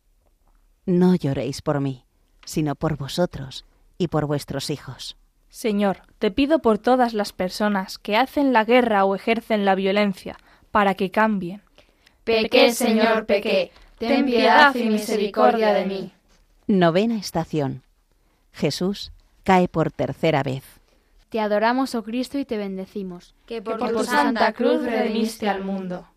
No 0.87 1.13
lloréis 1.13 1.61
por 1.61 1.79
mí, 1.79 2.07
sino 2.45 2.75
por 2.75 2.97
vosotros 2.97 3.65
y 3.97 4.07
por 4.07 4.25
vuestros 4.25 4.69
hijos. 4.69 5.17
Señor, 5.49 6.01
te 6.19 6.31
pido 6.31 6.59
por 6.59 6.77
todas 6.77 7.13
las 7.13 7.33
personas 7.33 7.97
que 7.97 8.15
hacen 8.15 8.53
la 8.53 8.63
guerra 8.63 9.03
o 9.05 9.15
ejercen 9.15 9.65
la 9.65 9.75
violencia, 9.75 10.37
para 10.71 10.93
que 10.93 11.11
cambien. 11.11 11.61
Pequé, 12.23 12.71
Señor, 12.71 13.25
pequé. 13.25 13.71
Ten 13.97 14.25
piedad 14.25 14.73
y 14.75 14.89
misericordia 14.89 15.73
de 15.73 15.85
mí. 15.85 16.13
Novena 16.67 17.17
estación. 17.17 17.83
Jesús 18.53 19.11
cae 19.43 19.67
por 19.67 19.91
tercera 19.91 20.43
vez. 20.43 20.63
Te 21.29 21.39
adoramos, 21.39 21.95
oh 21.95 22.03
Cristo, 22.03 22.37
y 22.37 22.45
te 22.45 22.57
bendecimos. 22.57 23.35
Que 23.45 23.61
por, 23.61 23.77
tu 23.77 24.03
santa 24.03 24.53
cruz 24.53 24.83
redimiste 24.83 25.49
al 25.49 25.63
mundo. 25.63 26.07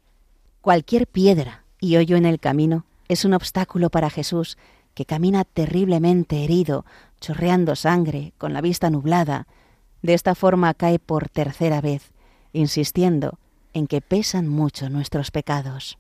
Cualquier 0.60 1.06
piedra 1.06 1.64
y 1.80 1.96
hoyo 1.96 2.16
en 2.16 2.24
el 2.24 2.38
camino 2.38 2.84
es 3.08 3.24
un 3.24 3.34
obstáculo 3.34 3.90
para 3.90 4.10
Jesús, 4.10 4.56
que 4.94 5.06
camina 5.06 5.44
terriblemente 5.44 6.44
herido, 6.44 6.84
chorreando 7.20 7.76
sangre, 7.76 8.32
con 8.38 8.52
la 8.52 8.61
vista 8.61 8.90
nublada. 8.90 9.46
De 10.02 10.14
esta 10.14 10.34
forma 10.34 10.75
cae 10.75 10.99
por 10.99 11.28
tercera 11.28 11.80
vez, 11.80 12.12
insistiendo 12.52 13.38
en 13.72 13.87
que 13.87 14.00
pesan 14.00 14.49
mucho 14.49 14.90
nuestros 14.90 15.30
pecados. 15.30 15.99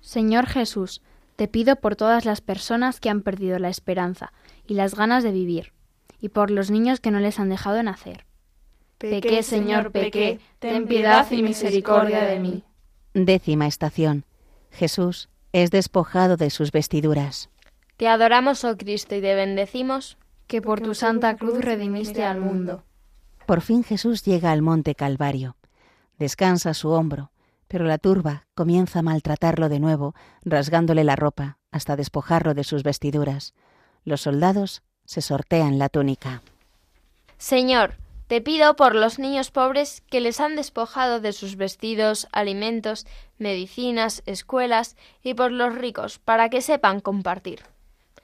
Señor 0.00 0.46
Jesús, 0.46 1.02
te 1.36 1.48
pido 1.48 1.76
por 1.76 1.96
todas 1.96 2.24
las 2.24 2.40
personas 2.40 3.00
que 3.00 3.08
han 3.08 3.22
perdido 3.22 3.58
la 3.58 3.70
esperanza 3.70 4.32
y 4.66 4.74
las 4.74 4.94
ganas 4.94 5.22
de 5.22 5.32
vivir, 5.32 5.72
y 6.20 6.28
por 6.28 6.50
los 6.50 6.70
niños 6.70 7.00
que 7.00 7.10
no 7.10 7.20
les 7.20 7.38
han 7.38 7.48
dejado 7.48 7.82
nacer. 7.82 8.26
Pequé, 8.98 9.42
Señor, 9.42 9.92
pequé, 9.92 10.40
ten 10.58 10.86
piedad 10.86 11.26
y 11.30 11.42
misericordia 11.42 12.24
de 12.24 12.38
mí. 12.38 12.64
Décima 13.14 13.66
estación. 13.66 14.24
Jesús 14.70 15.30
es 15.52 15.70
despojado 15.70 16.36
de 16.36 16.50
sus 16.50 16.70
vestiduras. 16.70 17.48
Te 18.00 18.08
adoramos, 18.08 18.64
oh 18.64 18.78
Cristo, 18.78 19.14
y 19.14 19.20
te 19.20 19.34
bendecimos. 19.34 20.16
Que 20.46 20.62
por 20.62 20.80
tu 20.80 20.94
santa 20.94 21.36
cruz 21.36 21.60
redimiste 21.60 22.24
al 22.24 22.40
mundo. 22.40 22.82
Por 23.44 23.60
fin 23.60 23.84
Jesús 23.84 24.24
llega 24.24 24.52
al 24.52 24.62
monte 24.62 24.94
Calvario. 24.94 25.56
Descansa 26.18 26.72
su 26.72 26.88
hombro, 26.92 27.30
pero 27.68 27.84
la 27.84 27.98
turba 27.98 28.46
comienza 28.54 29.00
a 29.00 29.02
maltratarlo 29.02 29.68
de 29.68 29.80
nuevo, 29.80 30.14
rasgándole 30.46 31.04
la 31.04 31.14
ropa 31.14 31.58
hasta 31.70 31.94
despojarlo 31.94 32.54
de 32.54 32.64
sus 32.64 32.84
vestiduras. 32.84 33.52
Los 34.06 34.22
soldados 34.22 34.82
se 35.04 35.20
sortean 35.20 35.78
la 35.78 35.90
túnica. 35.90 36.40
Señor, 37.36 37.96
te 38.28 38.40
pido 38.40 38.76
por 38.76 38.94
los 38.94 39.18
niños 39.18 39.50
pobres 39.50 40.02
que 40.08 40.22
les 40.22 40.40
han 40.40 40.56
despojado 40.56 41.20
de 41.20 41.34
sus 41.34 41.56
vestidos, 41.56 42.28
alimentos, 42.32 43.06
medicinas, 43.36 44.22
escuelas, 44.24 44.96
y 45.22 45.34
por 45.34 45.52
los 45.52 45.74
ricos, 45.74 46.18
para 46.18 46.48
que 46.48 46.62
sepan 46.62 47.00
compartir. 47.00 47.60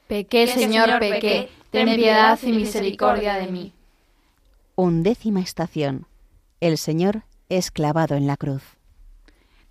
Pequé, 0.07 0.47
Señor, 0.47 0.99
pequé, 0.99 1.51
ten 1.71 1.95
piedad 1.97 2.39
y 2.43 2.53
misericordia 2.53 3.35
de 3.35 3.49
mí. 3.49 3.73
Undécima 4.77 5.41
estación. 5.41 6.07
El 6.61 6.79
Señor 6.79 7.25
es 7.49 7.71
clavado 7.71 8.15
en 8.15 8.27
la 8.27 8.37
cruz. 8.37 8.63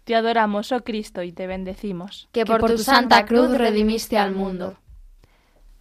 Te 0.03 0.15
adoramos, 0.15 0.71
oh 0.71 0.83
Cristo, 0.83 1.23
y 1.23 1.31
te 1.31 1.47
bendecimos. 1.47 2.27
Que 2.31 2.45
por 2.45 2.63
tu 2.65 2.77
santa 2.77 3.25
cruz 3.25 3.57
redimiste 3.57 4.17
al 4.17 4.35
mundo. 4.35 4.77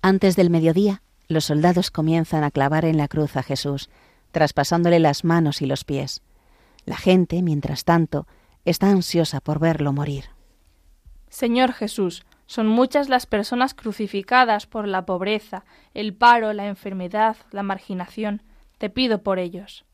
Antes 0.02 0.36
del 0.36 0.50
mediodía, 0.50 1.02
los 1.28 1.46
soldados 1.46 1.90
comienzan 1.90 2.44
a 2.44 2.50
clavar 2.50 2.84
en 2.84 2.96
la 2.96 3.08
cruz 3.08 3.36
a 3.36 3.42
Jesús, 3.42 3.90
traspasándole 4.32 4.98
las 4.98 5.24
manos 5.24 5.62
y 5.62 5.66
los 5.66 5.84
pies. 5.84 6.22
La 6.84 6.96
gente, 6.96 7.42
mientras 7.42 7.84
tanto, 7.84 8.26
está 8.64 8.88
ansiosa 8.88 9.40
por 9.40 9.58
verlo 9.58 9.92
morir. 9.92 10.26
Señor 11.28 11.72
Jesús, 11.72 12.24
son 12.46 12.66
muchas 12.66 13.08
las 13.08 13.26
personas 13.26 13.74
crucificadas 13.74 14.66
por 14.66 14.86
la 14.86 15.06
pobreza, 15.06 15.64
el 15.94 16.14
paro, 16.14 16.52
la 16.52 16.66
enfermedad, 16.66 17.36
la 17.50 17.62
marginación. 17.62 18.42
Te 18.78 18.90
pido 18.90 19.22
por 19.22 19.38
ellos. 19.38 19.84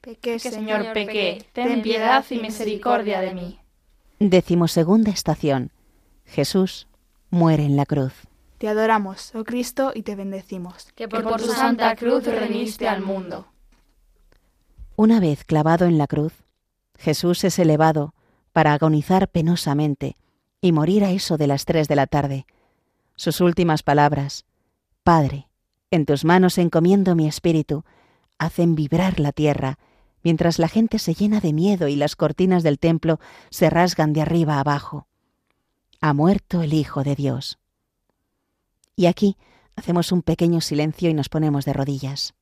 Pequé, 0.00 0.38
Señor, 0.38 0.92
pequé, 0.92 1.44
ten 1.52 1.82
piedad 1.82 2.24
y 2.30 2.38
misericordia 2.38 3.20
de 3.20 3.34
mí. 3.34 3.60
Decimosegunda 4.18 5.10
estación. 5.10 5.72
Jesús 6.26 6.86
muere 7.30 7.64
en 7.64 7.76
la 7.76 7.86
cruz. 7.86 8.12
Te 8.58 8.68
adoramos, 8.68 9.34
oh 9.34 9.44
Cristo, 9.44 9.92
y 9.94 10.02
te 10.02 10.14
bendecimos. 10.14 10.92
Que 10.94 11.08
por, 11.08 11.36
tu 11.36 11.48
santa 11.48 11.96
cruz 11.96 12.24
redimiste 12.24 12.88
al 12.88 13.02
mundo. 13.02 13.48
Una 14.96 15.18
vez 15.18 15.44
clavado 15.44 15.86
en 15.86 15.98
la 15.98 16.06
cruz, 16.06 16.32
Jesús 16.98 17.42
es 17.44 17.58
elevado 17.58 18.14
para 18.52 18.72
agonizar 18.72 19.28
penosamente 19.28 20.16
y 20.64 20.72
morir 20.72 21.04
a 21.04 21.10
eso 21.10 21.36
de 21.36 21.46
las 21.46 21.66
tres 21.66 21.88
de 21.88 21.94
la 21.94 22.06
tarde. 22.06 22.46
Sus 23.16 23.42
últimas 23.42 23.82
palabras, 23.82 24.46
Padre, 25.02 25.46
en 25.90 26.06
tus 26.06 26.24
manos 26.24 26.56
encomiendo 26.56 27.14
mi 27.14 27.28
espíritu, 27.28 27.84
hacen 28.38 28.74
vibrar 28.74 29.20
la 29.20 29.32
tierra, 29.32 29.78
mientras 30.22 30.58
la 30.58 30.68
gente 30.68 30.98
se 30.98 31.12
llena 31.12 31.40
de 31.40 31.52
miedo 31.52 31.86
y 31.86 31.96
las 31.96 32.16
cortinas 32.16 32.62
del 32.62 32.78
templo 32.78 33.20
se 33.50 33.68
rasgan 33.68 34.14
de 34.14 34.22
arriba 34.22 34.58
abajo. 34.58 35.06
Ha 36.00 36.14
muerto 36.14 36.62
el 36.62 36.72
Hijo 36.72 37.04
de 37.04 37.14
Dios. 37.14 37.58
Y 38.96 39.04
aquí 39.04 39.36
hacemos 39.76 40.12
un 40.12 40.22
pequeño 40.22 40.62
silencio 40.62 41.10
y 41.10 41.14
nos 41.14 41.28
ponemos 41.28 41.66
de 41.66 41.74
rodillas. 41.74 42.32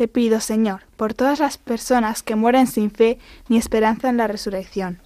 Te 0.00 0.08
pido, 0.08 0.40
Señor, 0.40 0.80
por 0.96 1.12
todas 1.12 1.40
las 1.40 1.58
personas 1.58 2.22
que 2.22 2.34
mueren 2.34 2.66
sin 2.66 2.90
fe 2.90 3.18
ni 3.50 3.58
esperanza 3.58 4.08
en 4.08 4.16
la 4.16 4.28
resurrección. 4.28 5.02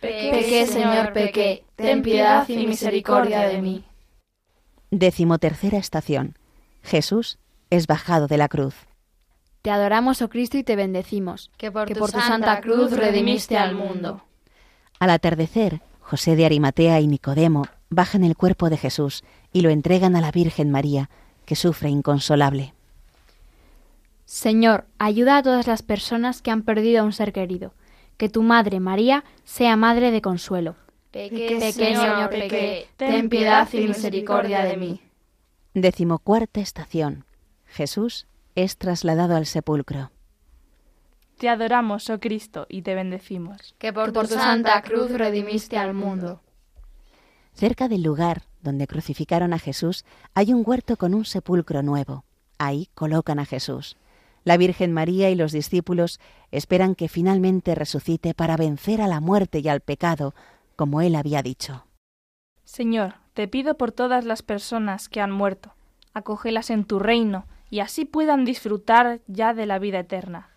Pequé, 0.00 0.66
Señor, 0.66 1.12
pequé, 1.12 1.62
ten 1.76 2.02
piedad 2.02 2.48
y 2.48 2.66
misericordia 2.66 3.42
de 3.42 3.62
mí. 3.62 3.84
Decimotercera 4.90 5.78
estación. 5.78 6.36
Jesús 6.82 7.38
es 7.70 7.86
bajado 7.86 8.26
de 8.26 8.36
la 8.36 8.48
cruz. 8.48 8.74
Te 9.62 9.70
adoramos, 9.70 10.20
oh 10.22 10.28
Cristo, 10.28 10.58
y 10.58 10.64
te 10.64 10.74
bendecimos, 10.74 11.52
Que 11.56 11.70
por, 11.70 11.86
que 11.86 11.94
tu, 11.94 12.00
por 12.00 12.10
tu 12.10 12.18
santa 12.18 12.56
santa 12.56 12.60
cruz 12.62 12.90
redimiste 12.90 13.56
al 13.56 13.76
mundo. 13.76 14.24
Al 14.98 15.10
atardecer, 15.10 15.82
José 16.00 16.34
de 16.34 16.46
Arimatea 16.46 16.98
y 16.98 17.06
Nicodemo 17.06 17.66
bajan 17.90 18.24
el 18.24 18.36
cuerpo 18.36 18.70
de 18.70 18.76
Jesús 18.76 19.22
y 19.52 19.60
lo 19.60 19.70
entregan 19.70 20.16
a 20.16 20.20
la 20.20 20.32
Virgen 20.32 20.72
María, 20.72 21.10
que 21.44 21.54
sufre 21.54 21.90
inconsolable. 21.90 22.74
Señor, 24.32 24.86
ayuda 24.98 25.36
a 25.36 25.42
todas 25.42 25.66
las 25.66 25.82
personas 25.82 26.40
que 26.40 26.50
han 26.50 26.62
perdido 26.62 27.02
a 27.02 27.04
un 27.04 27.12
ser 27.12 27.34
querido. 27.34 27.74
Que 28.16 28.30
tu 28.30 28.42
madre, 28.42 28.80
María, 28.80 29.24
sea 29.44 29.76
madre 29.76 30.10
de 30.10 30.22
consuelo. 30.22 30.74
Pequé, 31.10 31.58
Pequé, 31.60 31.72
Señor, 31.72 32.30
pequé, 32.30 32.88
ten 32.96 33.28
piedad 33.28 33.68
y 33.74 33.88
misericordia 33.88 34.64
de 34.64 34.78
mí. 34.78 35.02
Decimocuarta 35.74 36.60
estación. 36.60 37.26
Jesús 37.66 38.26
es 38.54 38.78
trasladado 38.78 39.36
al 39.36 39.44
sepulcro. 39.44 40.10
Te 41.36 41.50
adoramos, 41.50 42.08
oh 42.08 42.18
Cristo, 42.18 42.64
y 42.70 42.80
te 42.80 42.94
bendecimos. 42.94 43.74
Que 43.78 43.92
por, 43.92 44.12
tu 44.12 44.24
santa 44.24 44.80
cruz 44.80 45.10
redimiste 45.10 45.76
al 45.76 45.92
mundo. 45.92 46.40
Cerca 47.52 47.86
del 47.86 48.02
lugar 48.02 48.44
donde 48.62 48.86
crucificaron 48.86 49.52
a 49.52 49.58
Jesús 49.58 50.06
hay 50.32 50.54
un 50.54 50.62
huerto 50.64 50.96
con 50.96 51.12
un 51.12 51.26
sepulcro 51.26 51.82
nuevo. 51.82 52.24
Ahí 52.56 52.88
colocan 52.94 53.38
a 53.38 53.44
Jesús. 53.44 53.98
La 54.44 54.56
Virgen 54.56 54.92
María 54.92 55.30
y 55.30 55.34
los 55.34 55.52
discípulos 55.52 56.20
esperan 56.50 56.94
que 56.94 57.08
finalmente 57.08 57.74
resucite 57.74 58.34
para 58.34 58.56
vencer 58.56 59.00
a 59.00 59.08
la 59.08 59.20
muerte 59.20 59.60
y 59.60 59.68
al 59.68 59.80
pecado, 59.80 60.34
como 60.76 61.00
él 61.00 61.14
había 61.14 61.42
dicho. 61.42 61.86
Señor, 62.64 63.14
te 63.34 63.48
pido 63.48 63.76
por 63.76 63.92
todas 63.92 64.24
las 64.24 64.42
personas 64.42 65.08
que 65.08 65.20
han 65.20 65.30
muerto, 65.30 65.74
acógelas 66.12 66.70
en 66.70 66.84
tu 66.84 66.98
reino 66.98 67.46
y 67.70 67.80
así 67.80 68.04
puedan 68.04 68.44
disfrutar 68.44 69.20
ya 69.26 69.54
de 69.54 69.66
la 69.66 69.78
vida 69.78 70.00
eterna. 70.00 70.50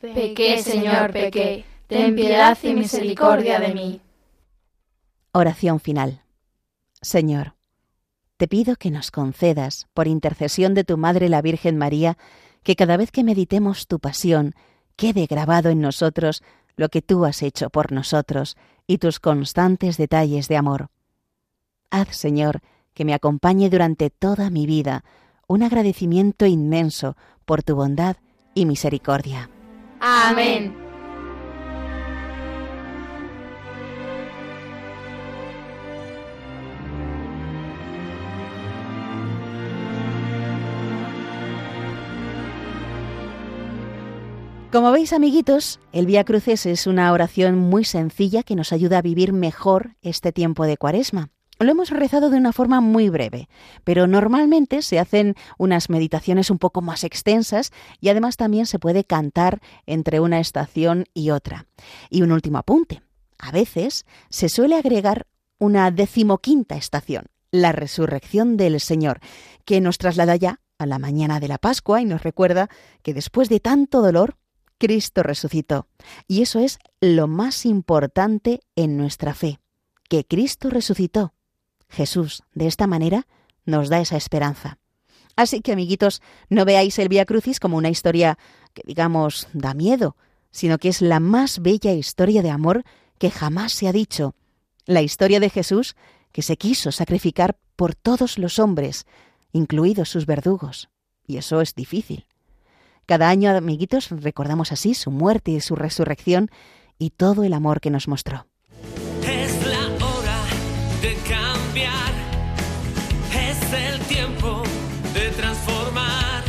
Pequé, 0.00 0.62
Señor, 0.62 1.12
pequé. 1.12 1.64
Ten 1.88 2.14
piedad 2.14 2.56
y 2.62 2.74
misericordia 2.74 3.58
de 3.58 3.74
mí. 3.74 4.00
Oración 5.32 5.80
final. 5.80 6.22
Señor, 7.00 7.54
te 8.36 8.46
pido 8.46 8.76
que 8.76 8.90
nos 8.90 9.10
concedas, 9.10 9.88
por 9.94 10.06
intercesión 10.06 10.74
de 10.74 10.84
tu 10.84 10.96
Madre 10.96 11.28
la 11.28 11.42
Virgen 11.42 11.76
María, 11.76 12.16
que 12.62 12.76
cada 12.76 12.96
vez 12.96 13.10
que 13.10 13.24
meditemos 13.24 13.86
tu 13.86 13.98
pasión, 13.98 14.54
quede 14.96 15.26
grabado 15.26 15.70
en 15.70 15.80
nosotros 15.80 16.42
lo 16.76 16.88
que 16.88 17.02
tú 17.02 17.24
has 17.24 17.42
hecho 17.42 17.70
por 17.70 17.92
nosotros 17.92 18.56
y 18.86 18.98
tus 18.98 19.20
constantes 19.20 19.96
detalles 19.96 20.48
de 20.48 20.56
amor. 20.56 20.88
Haz, 21.90 22.16
Señor, 22.16 22.60
que 22.94 23.04
me 23.04 23.14
acompañe 23.14 23.70
durante 23.70 24.10
toda 24.10 24.50
mi 24.50 24.66
vida 24.66 25.04
un 25.46 25.62
agradecimiento 25.62 26.46
inmenso 26.46 27.16
por 27.44 27.62
tu 27.62 27.74
bondad 27.74 28.16
y 28.54 28.66
misericordia. 28.66 29.50
Amén. 30.00 30.87
Como 44.70 44.92
veis, 44.92 45.14
amiguitos, 45.14 45.80
el 45.92 46.04
Vía 46.04 46.24
Cruces 46.24 46.66
es 46.66 46.86
una 46.86 47.10
oración 47.12 47.56
muy 47.56 47.84
sencilla 47.84 48.42
que 48.42 48.54
nos 48.54 48.70
ayuda 48.70 48.98
a 48.98 49.02
vivir 49.02 49.32
mejor 49.32 49.96
este 50.02 50.30
tiempo 50.30 50.66
de 50.66 50.76
Cuaresma. 50.76 51.30
Lo 51.58 51.70
hemos 51.70 51.88
rezado 51.88 52.28
de 52.28 52.36
una 52.36 52.52
forma 52.52 52.82
muy 52.82 53.08
breve, 53.08 53.48
pero 53.84 54.06
normalmente 54.06 54.82
se 54.82 54.98
hacen 54.98 55.36
unas 55.56 55.88
meditaciones 55.88 56.50
un 56.50 56.58
poco 56.58 56.82
más 56.82 57.02
extensas 57.02 57.72
y 57.98 58.10
además 58.10 58.36
también 58.36 58.66
se 58.66 58.78
puede 58.78 59.04
cantar 59.04 59.62
entre 59.86 60.20
una 60.20 60.38
estación 60.38 61.06
y 61.14 61.30
otra. 61.30 61.66
Y 62.10 62.20
un 62.20 62.30
último 62.30 62.58
apunte. 62.58 63.00
A 63.38 63.50
veces 63.50 64.04
se 64.28 64.50
suele 64.50 64.76
agregar 64.76 65.26
una 65.58 65.90
decimoquinta 65.90 66.76
estación, 66.76 67.24
la 67.50 67.72
resurrección 67.72 68.58
del 68.58 68.80
Señor, 68.80 69.20
que 69.64 69.80
nos 69.80 69.96
traslada 69.96 70.36
ya 70.36 70.60
a 70.78 70.84
la 70.84 70.98
mañana 70.98 71.40
de 71.40 71.48
la 71.48 71.56
Pascua 71.56 72.02
y 72.02 72.04
nos 72.04 72.22
recuerda 72.22 72.68
que 73.02 73.14
después 73.14 73.48
de 73.48 73.60
tanto 73.60 74.02
dolor, 74.02 74.36
Cristo 74.78 75.22
resucitó. 75.22 75.88
Y 76.26 76.42
eso 76.42 76.60
es 76.60 76.78
lo 77.00 77.26
más 77.26 77.66
importante 77.66 78.60
en 78.76 78.96
nuestra 78.96 79.34
fe, 79.34 79.60
que 80.08 80.24
Cristo 80.24 80.70
resucitó. 80.70 81.34
Jesús, 81.88 82.42
de 82.54 82.66
esta 82.66 82.86
manera, 82.86 83.26
nos 83.64 83.88
da 83.88 84.00
esa 84.00 84.16
esperanza. 84.16 84.78
Así 85.36 85.60
que, 85.60 85.72
amiguitos, 85.72 86.22
no 86.48 86.64
veáis 86.64 86.98
el 86.98 87.08
Vía 87.08 87.24
Crucis 87.24 87.60
como 87.60 87.76
una 87.76 87.90
historia 87.90 88.38
que, 88.74 88.82
digamos, 88.84 89.48
da 89.52 89.74
miedo, 89.74 90.16
sino 90.50 90.78
que 90.78 90.88
es 90.88 91.02
la 91.02 91.20
más 91.20 91.60
bella 91.60 91.92
historia 91.92 92.42
de 92.42 92.50
amor 92.50 92.84
que 93.18 93.30
jamás 93.30 93.72
se 93.72 93.88
ha 93.88 93.92
dicho. 93.92 94.34
La 94.86 95.02
historia 95.02 95.40
de 95.40 95.50
Jesús 95.50 95.96
que 96.32 96.42
se 96.42 96.56
quiso 96.56 96.92
sacrificar 96.92 97.58
por 97.76 97.94
todos 97.94 98.38
los 98.38 98.58
hombres, 98.58 99.06
incluidos 99.52 100.08
sus 100.08 100.26
verdugos. 100.26 100.88
Y 101.26 101.36
eso 101.36 101.60
es 101.60 101.74
difícil. 101.74 102.27
Cada 103.08 103.30
año, 103.30 103.50
amiguitos, 103.56 104.10
recordamos 104.10 104.70
así 104.70 104.92
su 104.92 105.10
muerte 105.10 105.50
y 105.50 105.62
su 105.62 105.74
resurrección 105.76 106.50
y 106.98 107.08
todo 107.08 107.42
el 107.42 107.54
amor 107.54 107.80
que 107.80 107.88
nos 107.88 108.06
mostró. 108.06 108.46
Es 109.26 109.66
la 109.66 109.86
hora 110.04 110.40
de 111.00 111.14
cambiar, 111.26 112.12
es 113.32 113.72
el 113.72 113.98
tiempo 114.00 114.62
de 115.14 115.30
transformar 115.30 116.44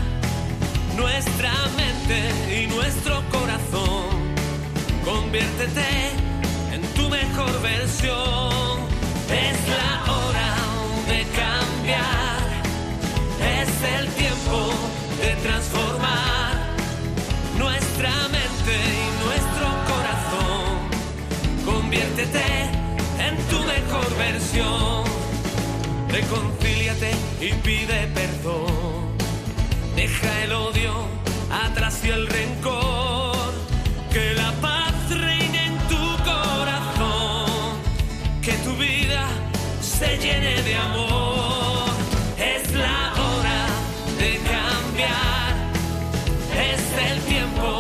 nuestra 0.98 1.54
mente 1.78 2.62
y 2.62 2.68
nuestro 2.68 3.24
corazón. 3.32 4.10
Conviértete 5.06 5.80
en. 5.80 5.99
Reconcíliate 26.22 27.12
y 27.40 27.54
pide 27.64 28.08
perdón. 28.14 29.16
Deja 29.96 30.44
el 30.44 30.52
odio 30.52 30.94
atrás 31.50 32.02
y 32.04 32.10
el 32.10 32.28
rencor. 32.28 33.54
Que 34.12 34.34
la 34.34 34.52
paz 34.60 34.94
reine 35.10 35.68
en 35.68 35.78
tu 35.88 36.04
corazón. 36.30 37.48
Que 38.42 38.52
tu 38.66 38.76
vida 38.76 39.28
se 39.82 40.18
llene 40.18 40.62
de 40.62 40.76
amor. 40.76 41.90
Es 42.38 42.70
la 42.74 43.14
hora 43.24 43.62
de 44.20 44.32
cambiar. 44.52 45.52
Es 46.74 46.84
el 47.12 47.20
tiempo 47.34 47.80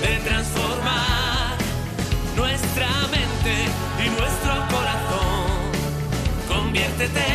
de 0.00 0.12
transformar 0.28 1.56
nuestra 2.36 2.88
mente 3.16 3.54
y 4.04 4.08
nuestro 4.20 4.54
corazón. 4.74 5.50
Conviértete 6.46 7.29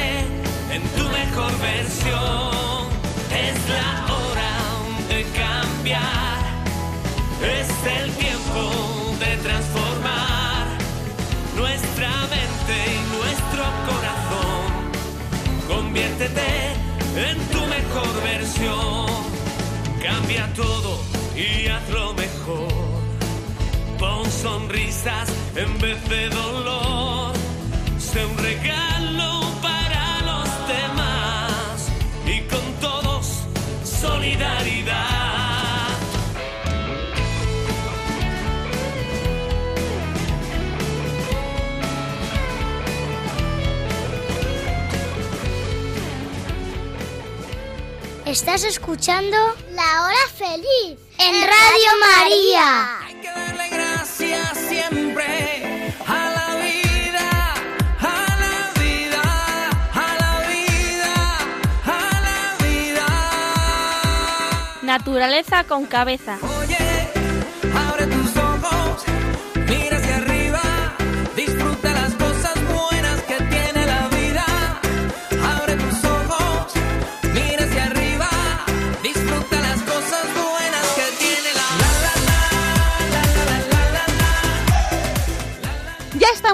Cambia 20.06 20.48
todo 20.54 21.00
y 21.36 21.68
hazlo 21.68 22.14
mejor. 22.14 23.02
Pon 23.98 24.30
sonrisas 24.30 25.28
en 25.56 25.80
vez 25.80 25.98
de 26.08 26.30
dolor. 26.30 27.34
Sé 27.98 28.24
un 28.24 28.38
regalo 28.38 29.42
para 29.64 30.22
los 30.22 30.48
demás 30.68 31.90
y 32.28 32.42
con 32.42 32.66
todos 32.80 33.46
solidaridad. 33.84 34.95
Estás 48.36 48.66
escuchando 48.66 49.38
La 49.72 50.04
Hora 50.04 50.28
Feliz 50.36 51.00
en 51.20 51.36
Radio 51.42 51.92
María. 52.02 53.00
Hay 53.06 53.16
que 53.22 53.30
darle 53.30 53.70
gracias 53.70 54.58
siempre 54.58 55.88
a 56.06 56.32
la 56.36 56.56
vida, 56.58 57.54
a 58.02 58.04
la 58.44 58.74
vida, 58.78 59.24
a 59.94 60.16
la 60.20 60.34
vida, 60.50 61.14
a 61.86 61.88
la 62.28 62.40
vida. 62.66 63.08
Naturaleza 64.82 65.64
con 65.64 65.86
cabeza. 65.86 66.38
Oye, 66.60 67.08
abre 67.74 68.06
tus 68.08 68.25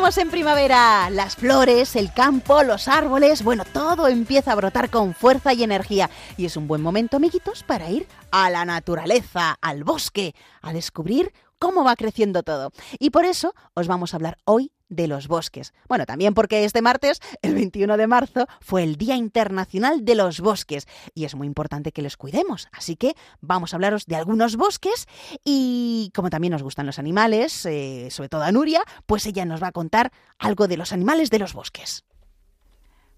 en 0.01 0.31
primavera. 0.31 1.11
Las 1.11 1.35
flores, 1.35 1.95
el 1.95 2.11
campo, 2.11 2.63
los 2.63 2.87
árboles, 2.87 3.43
bueno, 3.43 3.63
todo 3.71 4.07
empieza 4.07 4.51
a 4.51 4.55
brotar 4.55 4.89
con 4.89 5.13
fuerza 5.13 5.53
y 5.53 5.61
energía. 5.61 6.09
Y 6.37 6.45
es 6.45 6.57
un 6.57 6.67
buen 6.67 6.81
momento, 6.81 7.17
amiguitos, 7.17 7.61
para 7.61 7.87
ir 7.91 8.07
a 8.31 8.49
la 8.49 8.65
naturaleza, 8.65 9.57
al 9.61 9.83
bosque, 9.83 10.33
a 10.63 10.73
descubrir 10.73 11.31
cómo 11.59 11.83
va 11.83 11.95
creciendo 11.95 12.41
todo. 12.41 12.71
Y 12.97 13.11
por 13.11 13.25
eso 13.25 13.53
os 13.75 13.87
vamos 13.87 14.13
a 14.13 14.17
hablar 14.17 14.39
hoy 14.43 14.71
de 14.91 15.08
los 15.08 15.27
bosques. 15.27 15.73
Bueno, 15.88 16.06
también 16.06 16.36
porque 16.36 16.63
este 16.65 16.84
martes, 16.84 17.19
el 17.41 17.56
21 17.56 17.97
de 17.97 18.06
marzo, 18.06 18.45
fue 18.60 18.84
el 18.84 18.97
Día 18.97 19.15
Internacional 19.15 20.06
de 20.06 20.15
los 20.15 20.41
Bosques 20.41 20.88
y 21.15 21.25
es 21.25 21.34
muy 21.34 21.47
importante 21.47 21.91
que 21.91 22.04
los 22.04 22.17
cuidemos. 22.17 22.67
Así 22.71 22.95
que 22.95 23.15
vamos 23.39 23.73
a 23.73 23.77
hablaros 23.77 24.06
de 24.06 24.17
algunos 24.17 24.58
bosques 24.58 25.08
y 25.43 26.12
como 26.13 26.30
también 26.30 26.51
nos 26.51 26.62
gustan 26.62 26.86
los 26.86 26.99
animales, 26.99 27.65
eh, 27.65 28.10
sobre 28.12 28.30
todo 28.30 28.43
a 28.43 28.51
Nuria, 28.51 28.84
pues 29.08 29.25
ella 29.25 29.45
nos 29.45 29.63
va 29.63 29.67
a 29.67 29.71
contar 29.71 30.12
algo 30.38 30.67
de 30.67 30.77
los 30.77 30.93
animales 30.93 31.30
de 31.30 31.39
los 31.39 31.54
bosques. 31.54 32.04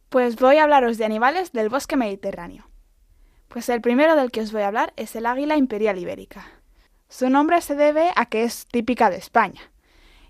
Pues 0.10 0.36
voy 0.36 0.58
a 0.58 0.64
hablaros 0.64 1.00
de 1.00 1.06
animales 1.06 1.52
del 1.52 1.70
bosque 1.70 1.98
mediterráneo. 1.98 2.70
Pues 3.48 3.68
el 3.70 3.82
primero 3.82 4.16
del 4.16 4.32
que 4.32 4.42
os 4.42 4.52
voy 4.52 4.62
a 4.62 4.68
hablar 4.68 4.94
es 4.96 5.16
el 5.16 5.26
águila 5.26 5.58
imperial 5.58 5.98
ibérica. 5.98 6.46
Su 7.10 7.30
nombre 7.30 7.62
se 7.62 7.76
debe 7.76 8.12
a 8.16 8.28
que 8.28 8.44
es 8.44 8.68
típica 8.68 9.10
de 9.10 9.18
España 9.18 9.73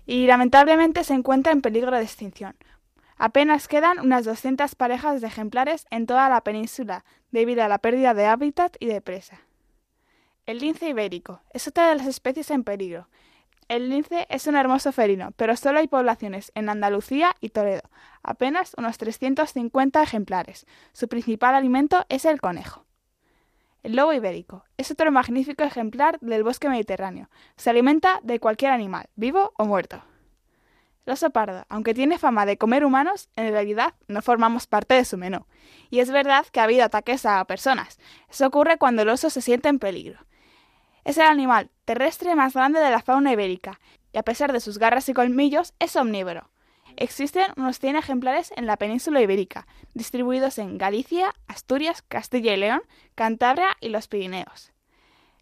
y 0.06 0.26
lamentablemente 0.26 1.04
se 1.04 1.14
encuentra 1.14 1.52
en 1.52 1.62
peligro 1.62 1.96
de 1.96 2.02
extinción. 2.02 2.56
Apenas 3.16 3.68
quedan 3.68 4.00
unas 4.00 4.24
200 4.24 4.74
parejas 4.74 5.20
de 5.20 5.28
ejemplares 5.28 5.86
en 5.90 6.06
toda 6.06 6.28
la 6.28 6.42
península 6.42 7.04
debido 7.30 7.62
a 7.62 7.68
la 7.68 7.78
pérdida 7.78 8.12
de 8.12 8.26
hábitat 8.26 8.76
y 8.80 8.86
de 8.86 9.00
presa. 9.00 9.40
El 10.46 10.58
lince 10.58 10.88
ibérico 10.88 11.40
es 11.50 11.68
otra 11.68 11.88
de 11.88 11.94
las 11.94 12.06
especies 12.06 12.50
en 12.50 12.64
peligro. 12.64 13.08
El 13.68 13.88
lince 13.88 14.26
es 14.28 14.46
un 14.46 14.56
hermoso 14.56 14.92
felino, 14.92 15.30
pero 15.36 15.56
solo 15.56 15.78
hay 15.78 15.88
poblaciones 15.88 16.52
en 16.54 16.68
Andalucía 16.68 17.34
y 17.40 17.48
Toledo, 17.48 17.88
apenas 18.22 18.74
unos 18.76 18.98
350 18.98 20.02
ejemplares. 20.02 20.66
Su 20.92 21.08
principal 21.08 21.54
alimento 21.54 22.04
es 22.10 22.26
el 22.26 22.42
conejo. 22.42 22.84
El 23.84 23.96
lobo 23.96 24.14
ibérico 24.14 24.64
es 24.78 24.90
otro 24.90 25.12
magnífico 25.12 25.62
ejemplar 25.62 26.18
del 26.20 26.42
bosque 26.42 26.70
mediterráneo. 26.70 27.28
Se 27.56 27.68
alimenta 27.68 28.18
de 28.22 28.40
cualquier 28.40 28.72
animal, 28.72 29.10
vivo 29.14 29.52
o 29.58 29.66
muerto. 29.66 30.02
El 31.04 31.12
oso 31.12 31.28
pardo, 31.28 31.66
aunque 31.68 31.92
tiene 31.92 32.18
fama 32.18 32.46
de 32.46 32.56
comer 32.56 32.86
humanos, 32.86 33.28
en 33.36 33.52
realidad 33.52 33.92
no 34.08 34.22
formamos 34.22 34.66
parte 34.66 34.94
de 34.94 35.04
su 35.04 35.18
menú. 35.18 35.44
Y 35.90 36.00
es 36.00 36.10
verdad 36.10 36.46
que 36.50 36.60
ha 36.60 36.64
habido 36.64 36.82
ataques 36.82 37.26
a 37.26 37.44
personas. 37.44 37.98
Eso 38.30 38.46
ocurre 38.46 38.78
cuando 38.78 39.02
el 39.02 39.10
oso 39.10 39.28
se 39.28 39.42
siente 39.42 39.68
en 39.68 39.78
peligro. 39.78 40.18
Es 41.04 41.18
el 41.18 41.26
animal 41.26 41.70
terrestre 41.84 42.34
más 42.34 42.54
grande 42.54 42.80
de 42.80 42.90
la 42.90 43.02
fauna 43.02 43.32
ibérica, 43.32 43.80
y 44.14 44.16
a 44.16 44.22
pesar 44.22 44.54
de 44.54 44.60
sus 44.60 44.78
garras 44.78 45.10
y 45.10 45.12
colmillos, 45.12 45.74
es 45.78 45.94
omnívoro. 45.94 46.48
Existen 46.96 47.46
unos 47.56 47.78
100 47.80 47.96
ejemplares 47.96 48.52
en 48.56 48.66
la 48.66 48.76
península 48.76 49.20
ibérica, 49.20 49.66
distribuidos 49.94 50.58
en 50.58 50.78
Galicia, 50.78 51.34
Asturias, 51.48 52.02
Castilla 52.02 52.54
y 52.54 52.56
León, 52.56 52.82
Cantabria 53.14 53.76
y 53.80 53.88
los 53.88 54.06
Pirineos. 54.06 54.72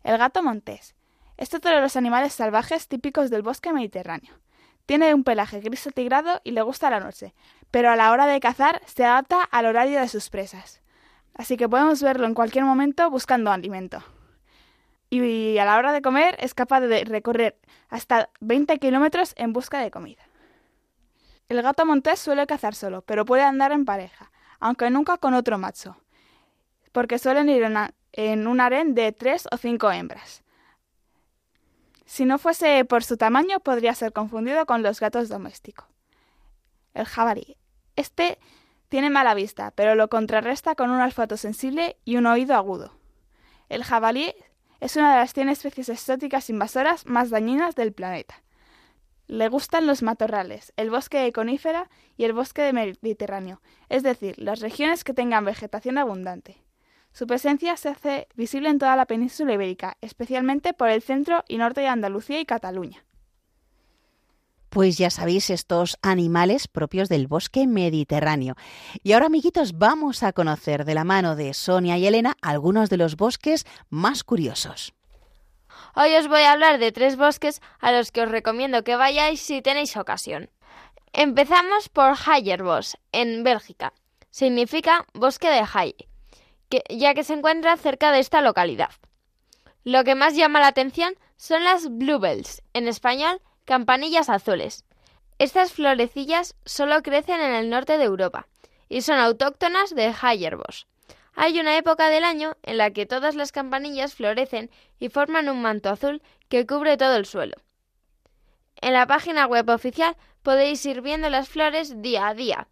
El 0.02 0.18
gato 0.18 0.42
montés 0.42 0.94
es 1.36 1.52
otro 1.54 1.74
de 1.74 1.80
los 1.80 1.96
animales 1.96 2.32
salvajes 2.32 2.88
típicos 2.88 3.28
del 3.28 3.42
bosque 3.42 3.72
mediterráneo. 3.72 4.34
Tiene 4.86 5.14
un 5.14 5.24
pelaje 5.24 5.60
gris 5.60 5.86
atigrado 5.86 6.40
y 6.44 6.52
le 6.52 6.62
gusta 6.62 6.90
la 6.90 7.00
noche, 7.00 7.34
pero 7.70 7.90
a 7.90 7.96
la 7.96 8.10
hora 8.12 8.26
de 8.26 8.40
cazar 8.40 8.80
se 8.86 9.04
adapta 9.04 9.42
al 9.42 9.66
horario 9.66 10.00
de 10.00 10.08
sus 10.08 10.30
presas. 10.30 10.80
Así 11.34 11.56
que 11.56 11.68
podemos 11.68 12.02
verlo 12.02 12.26
en 12.26 12.34
cualquier 12.34 12.64
momento 12.64 13.10
buscando 13.10 13.50
alimento. 13.50 14.02
Y 15.10 15.58
a 15.58 15.64
la 15.64 15.76
hora 15.76 15.92
de 15.92 16.02
comer 16.02 16.36
es 16.40 16.54
capaz 16.54 16.80
de 16.80 17.04
recorrer 17.04 17.58
hasta 17.90 18.30
20 18.40 18.78
kilómetros 18.78 19.34
en 19.36 19.52
busca 19.52 19.80
de 19.80 19.90
comida. 19.90 20.22
El 21.48 21.62
gato 21.62 21.84
montés 21.84 22.18
suele 22.18 22.46
cazar 22.46 22.74
solo, 22.74 23.02
pero 23.02 23.24
puede 23.24 23.42
andar 23.42 23.72
en 23.72 23.84
pareja, 23.84 24.30
aunque 24.60 24.90
nunca 24.90 25.18
con 25.18 25.34
otro 25.34 25.58
macho, 25.58 25.96
porque 26.92 27.18
suelen 27.18 27.48
ir 27.48 27.64
en 28.12 28.46
un 28.46 28.60
harén 28.60 28.94
de 28.94 29.12
tres 29.12 29.48
o 29.50 29.56
cinco 29.56 29.90
hembras. 29.90 30.42
Si 32.06 32.24
no 32.24 32.38
fuese 32.38 32.84
por 32.84 33.04
su 33.04 33.16
tamaño, 33.16 33.60
podría 33.60 33.94
ser 33.94 34.12
confundido 34.12 34.66
con 34.66 34.82
los 34.82 35.00
gatos 35.00 35.28
domésticos. 35.28 35.86
El 36.92 37.06
jabalí. 37.06 37.56
Este 37.96 38.38
tiene 38.88 39.08
mala 39.08 39.32
vista, 39.32 39.70
pero 39.70 39.94
lo 39.94 40.08
contrarresta 40.08 40.74
con 40.74 40.90
un 40.90 41.00
olfato 41.00 41.38
sensible 41.38 41.96
y 42.04 42.16
un 42.16 42.26
oído 42.26 42.54
agudo. 42.54 42.92
El 43.70 43.84
jabalí 43.84 44.34
es 44.80 44.96
una 44.96 45.14
de 45.14 45.20
las 45.20 45.32
100 45.32 45.48
especies 45.48 45.88
exóticas 45.88 46.50
invasoras 46.50 47.06
más 47.06 47.30
dañinas 47.30 47.74
del 47.74 47.94
planeta. 47.94 48.42
Le 49.32 49.48
gustan 49.48 49.86
los 49.86 50.02
matorrales, 50.02 50.74
el 50.76 50.90
bosque 50.90 51.16
de 51.16 51.32
conífera 51.32 51.88
y 52.18 52.24
el 52.24 52.34
bosque 52.34 52.60
de 52.60 52.74
Mediterráneo, 52.74 53.62
es 53.88 54.02
decir, 54.02 54.34
las 54.36 54.60
regiones 54.60 55.04
que 55.04 55.14
tengan 55.14 55.46
vegetación 55.46 55.96
abundante. 55.96 56.62
Su 57.12 57.26
presencia 57.26 57.74
se 57.78 57.88
hace 57.88 58.28
visible 58.34 58.68
en 58.68 58.78
toda 58.78 58.94
la 58.94 59.06
península 59.06 59.54
ibérica, 59.54 59.96
especialmente 60.02 60.74
por 60.74 60.90
el 60.90 61.00
centro 61.00 61.44
y 61.48 61.56
norte 61.56 61.80
de 61.80 61.86
Andalucía 61.86 62.40
y 62.40 62.44
Cataluña. 62.44 63.06
Pues 64.68 64.98
ya 64.98 65.08
sabéis 65.08 65.48
estos 65.48 65.96
animales 66.02 66.68
propios 66.68 67.08
del 67.08 67.26
bosque 67.26 67.66
mediterráneo. 67.66 68.54
Y 69.02 69.12
ahora, 69.12 69.26
amiguitos, 69.26 69.78
vamos 69.78 70.24
a 70.24 70.34
conocer 70.34 70.84
de 70.84 70.92
la 70.92 71.04
mano 71.04 71.36
de 71.36 71.54
Sonia 71.54 71.96
y 71.96 72.06
Elena 72.06 72.36
algunos 72.42 72.90
de 72.90 72.98
los 72.98 73.16
bosques 73.16 73.64
más 73.88 74.24
curiosos. 74.24 74.92
Hoy 75.94 76.16
os 76.16 76.26
voy 76.26 76.40
a 76.40 76.52
hablar 76.52 76.78
de 76.78 76.90
tres 76.90 77.16
bosques 77.16 77.60
a 77.78 77.92
los 77.92 78.12
que 78.12 78.22
os 78.22 78.30
recomiendo 78.30 78.82
que 78.82 78.96
vayáis 78.96 79.42
si 79.42 79.60
tenéis 79.60 79.96
ocasión. 79.98 80.48
Empezamos 81.12 81.90
por 81.90 82.14
Hayerbos, 82.26 82.96
en 83.12 83.44
Bélgica. 83.44 83.92
Significa 84.30 85.04
bosque 85.12 85.50
de 85.50 85.62
Haye, 85.70 86.08
ya 86.88 87.12
que 87.12 87.24
se 87.24 87.34
encuentra 87.34 87.76
cerca 87.76 88.10
de 88.10 88.20
esta 88.20 88.40
localidad. 88.40 88.90
Lo 89.84 90.02
que 90.04 90.14
más 90.14 90.34
llama 90.34 90.60
la 90.60 90.68
atención 90.68 91.14
son 91.36 91.62
las 91.62 91.86
bluebells, 91.90 92.62
en 92.72 92.88
español 92.88 93.42
campanillas 93.66 94.30
azules. 94.30 94.86
Estas 95.38 95.72
florecillas 95.72 96.54
solo 96.64 97.02
crecen 97.02 97.40
en 97.40 97.52
el 97.52 97.68
norte 97.68 97.98
de 97.98 98.04
Europa 98.04 98.48
y 98.88 99.02
son 99.02 99.18
autóctonas 99.18 99.94
de 99.94 100.14
Hayerbos. 100.22 100.86
Hay 101.34 101.58
una 101.58 101.76
época 101.76 102.10
del 102.10 102.24
año 102.24 102.56
en 102.62 102.78
la 102.78 102.90
que 102.90 103.06
todas 103.06 103.34
las 103.34 103.52
campanillas 103.52 104.14
florecen 104.14 104.70
y 104.98 105.08
forman 105.08 105.48
un 105.48 105.62
manto 105.62 105.88
azul 105.88 106.22
que 106.48 106.66
cubre 106.66 106.96
todo 106.96 107.16
el 107.16 107.26
suelo. 107.26 107.56
En 108.80 108.92
la 108.92 109.06
página 109.06 109.46
web 109.46 109.68
oficial 109.70 110.16
podéis 110.42 110.84
ir 110.84 111.00
viendo 111.00 111.30
las 111.30 111.48
flores 111.48 112.02
día 112.02 112.28
a 112.28 112.34
día, 112.34 112.68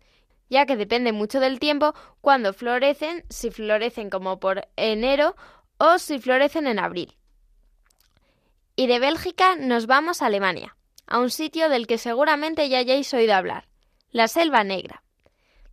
ya 0.49 0.67
que 0.67 0.77
depende 0.77 1.13
mucho 1.13 1.41
del 1.41 1.61
tiempo 1.61 1.95
cuando 2.21 2.53
florecen, 2.53 3.25
si 3.31 3.51
florecen 3.51 4.11
como 4.11 4.41
por 4.41 4.69
enero 4.77 5.37
o 5.79 5.99
si 5.99 6.19
florecen 6.19 6.67
en 6.67 6.79
abril. 6.79 7.17
Y 8.77 8.87
de 8.87 8.99
Bélgica 8.99 9.57
nos 9.57 9.87
vamos 9.87 10.21
a 10.21 10.27
Alemania, 10.27 10.77
a 11.07 11.19
un 11.19 11.31
sitio 11.31 11.69
del 11.69 11.87
que 11.87 11.99
seguramente 11.99 12.69
ya 12.69 12.79
hayáis 12.79 13.13
oído 13.15 13.35
hablar, 13.35 13.69
la 14.11 14.29
Selva 14.29 14.65
Negra. 14.65 15.03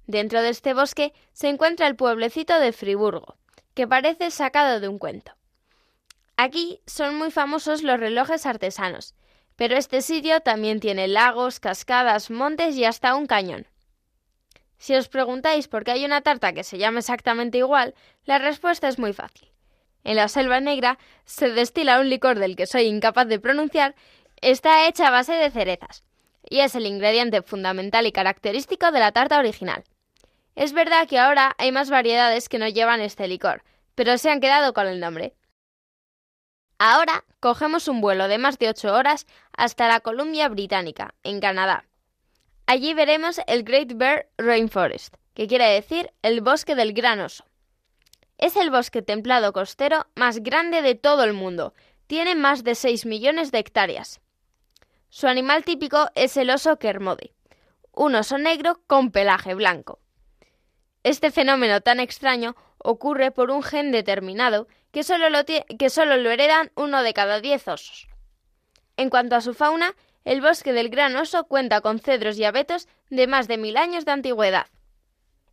Dentro 0.08 0.42
de 0.42 0.50
este 0.50 0.74
bosque 0.74 1.14
se 1.34 1.50
encuentra 1.50 1.86
el 1.86 1.98
pueblecito 1.98 2.58
de 2.60 2.72
Friburgo, 2.72 3.36
que 3.74 3.88
parece 3.88 4.32
sacado 4.32 4.80
de 4.80 4.88
un 4.88 5.00
cuento. 5.00 5.34
Aquí 6.38 6.82
son 6.88 7.16
muy 7.16 7.30
famosos 7.30 7.84
los 7.84 8.00
relojes 8.00 8.46
artesanos, 8.46 9.16
pero 9.58 9.76
este 9.76 10.02
sitio 10.02 10.40
también 10.40 10.80
tiene 10.80 11.10
lagos, 11.10 11.60
cascadas, 11.60 12.32
montes 12.32 12.78
y 12.78 12.86
hasta 12.86 13.16
un 13.16 13.26
cañón. 13.26 13.68
Si 14.78 14.96
os 14.96 15.10
preguntáis 15.10 15.68
por 15.68 15.84
qué 15.84 15.92
hay 15.92 16.06
una 16.06 16.22
tarta 16.22 16.54
que 16.54 16.64
se 16.64 16.78
llama 16.78 17.00
exactamente 17.00 17.58
igual, 17.58 17.94
la 18.24 18.38
respuesta 18.38 18.88
es 18.88 19.00
muy 19.00 19.12
fácil. 19.12 19.52
En 20.06 20.16
la 20.16 20.30
selva 20.30 20.62
negra 20.62 20.98
se 21.26 21.50
destila 21.50 22.00
un 22.00 22.10
licor 22.10 22.40
del 22.40 22.56
que 22.56 22.66
soy 22.66 22.84
incapaz 22.84 23.28
de 23.28 23.40
pronunciar, 23.40 23.94
está 24.40 24.88
hecha 24.88 25.08
a 25.08 25.12
base 25.12 25.34
de 25.34 25.52
cerezas, 25.52 26.06
y 26.50 26.60
es 26.60 26.76
el 26.76 26.86
ingrediente 26.86 27.42
fundamental 27.42 28.08
y 28.08 28.14
característico 28.14 28.92
de 28.92 29.00
la 29.00 29.12
tarta 29.12 29.40
original. 29.40 29.84
Es 30.58 30.74
verdad 30.74 31.08
que 31.08 31.20
ahora 31.20 31.54
hay 31.60 31.72
más 31.72 31.92
variedades 31.92 32.50
que 32.50 32.58
no 32.58 32.68
llevan 32.68 33.00
este 33.00 33.28
licor, 33.28 33.64
pero 33.94 34.18
se 34.18 34.32
han 34.32 34.40
quedado 34.40 34.74
con 34.74 34.88
el 34.88 35.00
nombre. 35.00 35.36
Ahora 36.80 37.26
cogemos 37.40 37.88
un 37.88 38.02
vuelo 38.02 38.28
de 38.28 38.40
más 38.40 38.58
de 38.58 38.70
ocho 38.70 38.92
horas 38.92 39.28
hasta 39.56 39.88
la 39.88 40.00
Columbia 40.00 40.50
Británica, 40.50 41.14
en 41.22 41.42
Canadá. 41.42 41.86
Allí 42.66 42.96
veremos 42.96 43.40
el 43.46 43.62
Great 43.62 43.94
Bear 43.98 44.30
Rainforest, 44.40 45.18
que 45.36 45.46
quiere 45.46 45.70
decir 45.70 46.12
el 46.24 46.42
bosque 46.42 46.74
del 46.74 46.94
gran 46.94 47.20
oso. 47.20 47.46
Es 48.40 48.56
el 48.56 48.72
bosque 48.72 49.04
templado 49.04 49.54
costero 49.54 50.08
más 50.16 50.40
grande 50.40 50.82
de 50.82 50.96
todo 50.96 51.24
el 51.24 51.34
mundo. 51.34 51.76
Tiene 52.08 52.34
más 52.34 52.64
de 52.64 52.74
6 52.74 53.06
millones 53.06 53.52
de 53.52 53.60
hectáreas. 53.60 54.22
Su 55.10 55.28
animal 55.28 55.64
típico 55.64 56.10
es 56.16 56.36
el 56.36 56.50
oso 56.50 56.80
Kermode, 56.80 57.36
un 57.92 58.16
oso 58.16 58.40
negro 58.40 58.82
con 58.88 59.12
pelaje 59.12 59.54
blanco. 59.54 60.00
Este 61.04 61.32
fenómeno 61.32 61.82
tan 61.82 62.00
extraño 62.00 62.56
ocurre 62.78 63.32
por 63.32 63.52
un 63.52 63.64
gen 63.64 63.92
determinado 63.92 64.68
que 64.92 65.04
solo 65.04 65.30
lo, 65.30 65.40
que 65.46 65.90
solo 65.90 66.18
lo 66.18 66.30
heredan 66.32 66.72
uno 66.76 67.04
de 67.04 67.14
cada 67.14 67.40
diez 67.40 67.68
osos. 67.68 68.08
En 68.98 69.10
cuanto 69.10 69.36
a 69.36 69.42
su 69.42 69.54
fauna, 69.54 69.96
El 70.26 70.42
bosque 70.42 70.74
del 70.74 70.90
Gran 70.90 71.16
Oso 71.16 71.46
cuenta 71.46 71.80
con 71.80 72.00
cedros 72.00 72.38
y 72.38 72.44
abetos 72.44 72.90
de 73.10 73.28
más 73.28 73.48
de 73.48 73.58
mil 73.58 73.78
años 73.78 74.04
de 74.04 74.12
antigüedad. 74.12 74.68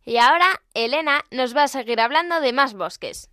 Y 0.03 0.17
ahora 0.17 0.61
Elena 0.73 1.21
nos 1.31 1.55
va 1.55 1.63
a 1.63 1.67
seguir 1.69 2.01
hablando 2.01 2.41
de 2.41 2.51
más 2.51 2.73
bosques. 2.73 3.29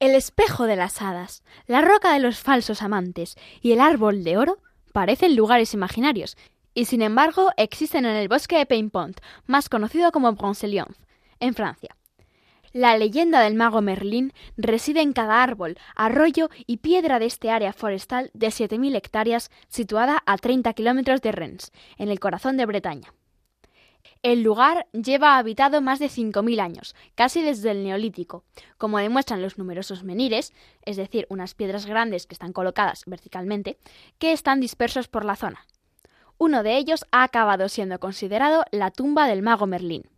El 0.00 0.14
espejo 0.14 0.64
de 0.64 0.76
las 0.76 1.02
hadas, 1.02 1.44
la 1.66 1.82
roca 1.82 2.12
de 2.12 2.18
los 2.18 2.38
falsos 2.38 2.80
amantes 2.80 3.36
y 3.60 3.72
el 3.72 3.80
árbol 3.80 4.24
de 4.24 4.38
oro 4.38 4.58
parecen 4.92 5.36
lugares 5.36 5.74
imaginarios, 5.74 6.36
y 6.74 6.86
sin 6.86 7.02
embargo 7.02 7.50
existen 7.56 8.04
en 8.04 8.16
el 8.16 8.28
bosque 8.28 8.58
de 8.58 8.66
Paimpont, 8.66 9.20
más 9.46 9.68
conocido 9.68 10.12
como 10.12 10.32
Brocéliande, 10.32 10.94
en 11.40 11.54
Francia. 11.54 11.96
La 12.72 12.96
leyenda 12.96 13.40
del 13.42 13.54
mago 13.54 13.82
Merlín 13.82 14.32
reside 14.56 15.02
en 15.02 15.12
cada 15.12 15.42
árbol, 15.42 15.76
arroyo 15.94 16.48
y 16.66 16.78
piedra 16.78 17.18
de 17.18 17.26
este 17.26 17.50
área 17.50 17.74
forestal 17.74 18.30
de 18.32 18.46
7.000 18.46 18.96
hectáreas 18.96 19.50
situada 19.68 20.22
a 20.24 20.38
30 20.38 20.72
kilómetros 20.72 21.20
de 21.20 21.32
Rennes, 21.32 21.70
en 21.98 22.08
el 22.08 22.18
corazón 22.18 22.56
de 22.56 22.64
Bretaña. 22.64 23.12
El 24.22 24.42
lugar 24.42 24.86
lleva 24.92 25.36
habitado 25.36 25.82
más 25.82 25.98
de 25.98 26.06
5.000 26.06 26.60
años, 26.60 26.94
casi 27.14 27.42
desde 27.42 27.72
el 27.72 27.84
Neolítico, 27.84 28.44
como 28.78 28.98
demuestran 28.98 29.42
los 29.42 29.58
numerosos 29.58 30.02
menires, 30.02 30.54
es 30.86 30.96
decir, 30.96 31.26
unas 31.28 31.54
piedras 31.54 31.84
grandes 31.84 32.26
que 32.26 32.34
están 32.34 32.52
colocadas 32.54 33.02
verticalmente, 33.04 33.78
que 34.18 34.32
están 34.32 34.60
dispersos 34.60 35.08
por 35.08 35.26
la 35.26 35.36
zona. 35.36 35.66
Uno 36.44 36.64
de 36.64 36.76
ellos 36.76 37.06
ha 37.12 37.22
acabado 37.22 37.68
siendo 37.68 38.00
considerado 38.00 38.64
la 38.72 38.90
tumba 38.90 39.28
del 39.28 39.42
mago 39.42 39.68
Merlín. 39.68 40.10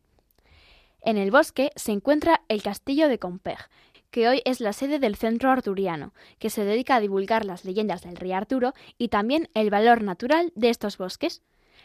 En 1.02 1.18
el 1.18 1.30
bosque 1.30 1.70
se 1.76 1.92
encuentra 1.92 2.40
el 2.48 2.62
castillo 2.62 3.10
de 3.10 3.20
Compiègne, 3.20 3.68
que 4.10 4.26
hoy 4.26 4.40
es 4.46 4.60
la 4.60 4.72
sede 4.72 4.98
del 4.98 5.16
Centro 5.16 5.50
Arturiano, 5.50 6.14
que 6.38 6.48
se 6.48 6.64
dedica 6.64 6.96
a 6.96 7.00
divulgar 7.00 7.44
las 7.44 7.66
leyendas 7.66 8.00
del 8.00 8.16
rey 8.16 8.32
Arturo 8.32 8.72
y 8.96 9.08
también 9.08 9.50
el 9.52 9.68
valor 9.68 10.02
natural 10.02 10.50
de 10.54 10.70
estos 10.70 10.96
bosques. 10.96 11.42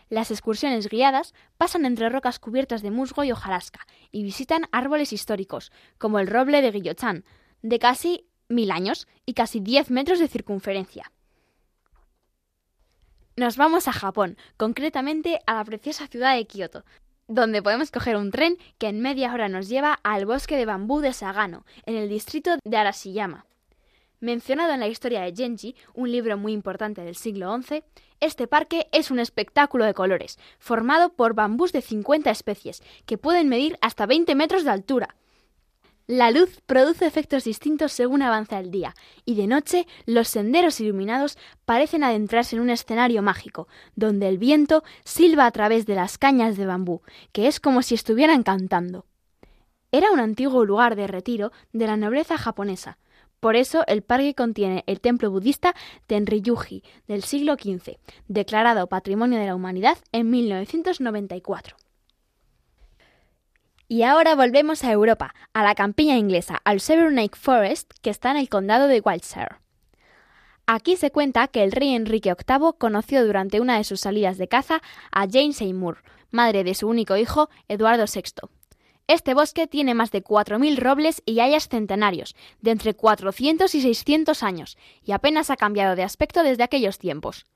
Las 0.08 0.32
excursiones 0.32 0.88
guiadas 0.88 1.34
pasan 1.58 1.84
entre 1.84 2.08
rocas 2.08 2.40
cubiertas 2.40 2.82
de 2.82 2.92
musgo 2.92 3.26
y 3.26 3.34
hojarasca 3.34 3.88
y 4.10 4.24
visitan 4.24 4.70
árboles 4.72 5.12
históricos, 5.12 5.74
como 5.98 6.18
el 6.18 6.28
roble 6.28 6.62
de 6.62 6.72
Guillochán, 6.72 7.26
de 7.62 7.78
casi 7.78 8.26
mil 8.48 8.72
años 8.72 9.06
y 9.26 9.34
casi 9.34 9.60
diez 9.60 9.92
metros 9.92 10.18
de 10.18 10.30
circunferencia. 10.30 11.12
Nos 13.40 13.56
vamos 13.56 13.88
a 13.88 13.94
Japón, 13.94 14.36
concretamente 14.58 15.40
a 15.48 15.54
la 15.54 15.64
preciosa 15.64 16.08
ciudad 16.08 16.36
de 16.36 16.46
Kioto, 16.46 16.84
donde 17.30 17.64
podemos 17.64 17.90
coger 17.90 18.18
un 18.18 18.32
tren 18.32 18.58
que 18.78 18.88
en 18.88 19.00
media 19.00 19.34
hora 19.34 19.48
nos 19.48 19.70
lleva 19.70 19.98
al 20.04 20.26
bosque 20.26 20.58
de 20.58 20.66
bambú 20.66 21.00
de 21.00 21.14
Sagano, 21.14 21.66
en 21.86 21.96
el 21.96 22.10
distrito 22.10 22.58
de 22.62 22.76
Arashiyama. 22.76 23.46
Mencionado 24.20 24.74
en 24.74 24.82
la 24.82 24.90
historia 24.90 25.22
de 25.22 25.34
Genji, 25.34 25.78
un 25.94 26.12
libro 26.12 26.38
muy 26.38 26.52
importante 26.52 27.02
del 27.02 27.16
siglo 27.16 27.58
XI, 27.62 27.82
este 28.20 28.46
parque 28.48 28.90
es 28.92 29.10
un 29.10 29.20
espectáculo 29.20 29.86
de 29.86 29.94
colores, 29.94 30.38
formado 30.58 31.14
por 31.14 31.34
bambús 31.34 31.72
de 31.72 31.82
50 31.82 32.30
especies, 32.30 32.84
que 33.06 33.18
pueden 33.18 33.48
medir 33.48 33.78
hasta 33.80 34.06
20 34.06 34.36
metros 34.36 34.66
de 34.66 34.72
altura. 34.72 35.16
La 36.10 36.32
luz 36.32 36.60
produce 36.66 37.06
efectos 37.06 37.44
distintos 37.44 37.92
según 37.92 38.24
avanza 38.24 38.58
el 38.58 38.72
día, 38.72 38.96
y 39.26 39.36
de 39.36 39.46
noche 39.46 39.86
los 40.08 40.28
senderos 40.28 40.80
iluminados 40.80 41.38
parecen 41.66 42.04
adentrarse 42.04 42.56
en 42.56 42.64
un 42.64 42.72
escenario 42.72 43.22
mágico, 43.22 43.68
donde 43.96 44.28
el 44.28 44.40
viento 44.40 44.84
silba 45.04 45.46
a 45.46 45.52
través 45.52 45.86
de 45.86 45.94
las 45.94 46.18
cañas 46.18 46.58
de 46.58 46.66
bambú, 46.66 47.04
que 47.32 47.46
es 47.46 47.60
como 47.60 47.84
si 47.84 47.94
estuvieran 47.94 48.42
cantando. 48.42 49.06
Era 49.92 50.12
un 50.12 50.20
antiguo 50.20 50.66
lugar 50.66 50.96
de 50.96 51.06
retiro 51.06 51.52
de 51.74 51.86
la 51.86 51.96
nobleza 51.96 52.40
japonesa. 52.40 52.98
Por 53.40 53.56
eso 53.56 53.84
el 53.86 54.02
parque 54.02 54.34
contiene 54.34 54.84
el 54.88 55.02
templo 55.02 55.30
budista 55.30 55.76
Tenryuji 56.08 56.82
del 57.08 57.22
siglo 57.22 57.54
XV, 57.54 58.00
declarado 58.28 58.88
Patrimonio 58.88 59.38
de 59.38 59.46
la 59.46 59.54
Humanidad 59.54 60.00
en 60.12 60.32
1994. 60.32 61.78
Y 63.92 64.04
ahora 64.04 64.36
volvemos 64.36 64.84
a 64.84 64.92
Europa, 64.92 65.34
a 65.52 65.64
la 65.64 65.74
campiña 65.74 66.16
inglesa, 66.16 66.62
al 66.64 66.80
Severnake 66.80 67.36
Forest, 67.36 67.92
que 68.04 68.12
está 68.12 68.30
en 68.30 68.38
el 68.38 68.48
condado 68.48 68.88
de 68.88 69.02
Wiltshire. 69.04 69.58
Aquí 70.68 70.96
se 70.96 71.10
cuenta 71.10 71.48
que 71.48 71.64
el 71.64 71.72
rey 71.72 71.96
Enrique 71.96 72.36
VIII 72.36 72.74
conoció 72.78 73.26
durante 73.26 73.60
una 73.60 73.78
de 73.78 73.84
sus 73.84 74.02
salidas 74.02 74.38
de 74.38 74.48
caza 74.48 74.84
a 75.12 75.22
Jane 75.22 75.54
Seymour, 75.54 76.04
madre 76.30 76.64
de 76.64 76.76
su 76.76 76.88
único 76.88 77.18
hijo, 77.18 77.50
Eduardo 77.68 78.06
VI. 78.06 78.48
Este 79.08 79.34
bosque 79.34 79.66
tiene 79.66 79.96
más 79.96 80.12
de 80.12 80.24
4.000 80.24 80.78
robles 80.78 81.24
y 81.26 81.40
hayas 81.40 81.68
centenarios, 81.68 82.36
de 82.62 82.70
entre 82.70 82.94
400 82.94 83.74
y 83.74 83.82
600 83.82 84.44
años, 84.44 84.78
y 85.04 85.14
apenas 85.14 85.50
ha 85.50 85.58
cambiado 85.58 85.96
de 85.96 86.04
aspecto 86.04 86.44
desde 86.44 86.62
aquellos 86.62 87.00
tiempos. 87.00 87.48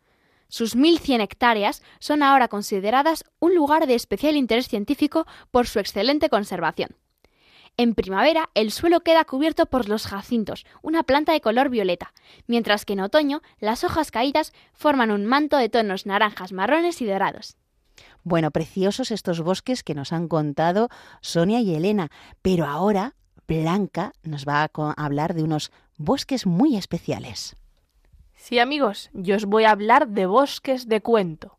Sus 0.53 0.77
1.100 0.77 1.19
hectáreas 1.23 1.81
son 1.97 2.21
ahora 2.21 2.47
consideradas 2.47 3.23
un 3.39 3.55
lugar 3.55 3.87
de 3.87 3.95
especial 3.95 4.35
interés 4.35 4.67
científico 4.67 5.25
por 5.49 5.65
su 5.65 5.79
excelente 5.79 6.29
conservación. 6.29 6.91
En 7.75 7.95
primavera 7.95 8.51
el 8.53 8.71
suelo 8.71 8.99
queda 8.99 9.25
cubierto 9.25 9.65
por 9.65 9.89
los 9.89 10.05
jacintos, 10.05 10.63
una 10.83 11.01
planta 11.01 11.31
de 11.31 11.41
color 11.41 11.69
violeta, 11.69 12.13
mientras 12.45 12.85
que 12.85 12.93
en 12.93 12.99
otoño 12.99 13.41
las 13.57 13.83
hojas 13.83 14.11
caídas 14.11 14.53
forman 14.73 15.09
un 15.09 15.25
manto 15.25 15.57
de 15.57 15.69
tonos 15.69 16.05
naranjas, 16.05 16.51
marrones 16.51 17.01
y 17.01 17.07
dorados. 17.07 17.57
Bueno, 18.23 18.51
preciosos 18.51 19.09
estos 19.09 19.41
bosques 19.41 19.81
que 19.81 19.95
nos 19.95 20.13
han 20.13 20.27
contado 20.27 20.89
Sonia 21.21 21.61
y 21.61 21.73
Elena, 21.73 22.11
pero 22.43 22.67
ahora 22.67 23.15
Blanca 23.47 24.13
nos 24.21 24.45
va 24.45 24.61
a 24.61 25.03
hablar 25.03 25.33
de 25.33 25.41
unos 25.41 25.71
bosques 25.97 26.45
muy 26.45 26.77
especiales. 26.77 27.57
Sí, 28.43 28.59
amigos, 28.59 29.09
yo 29.13 29.37
os 29.37 29.45
voy 29.45 29.63
a 29.63 29.71
hablar 29.71 30.09
de 30.09 30.25
bosques 30.25 30.89
de 30.89 30.99
cuento. 30.99 31.57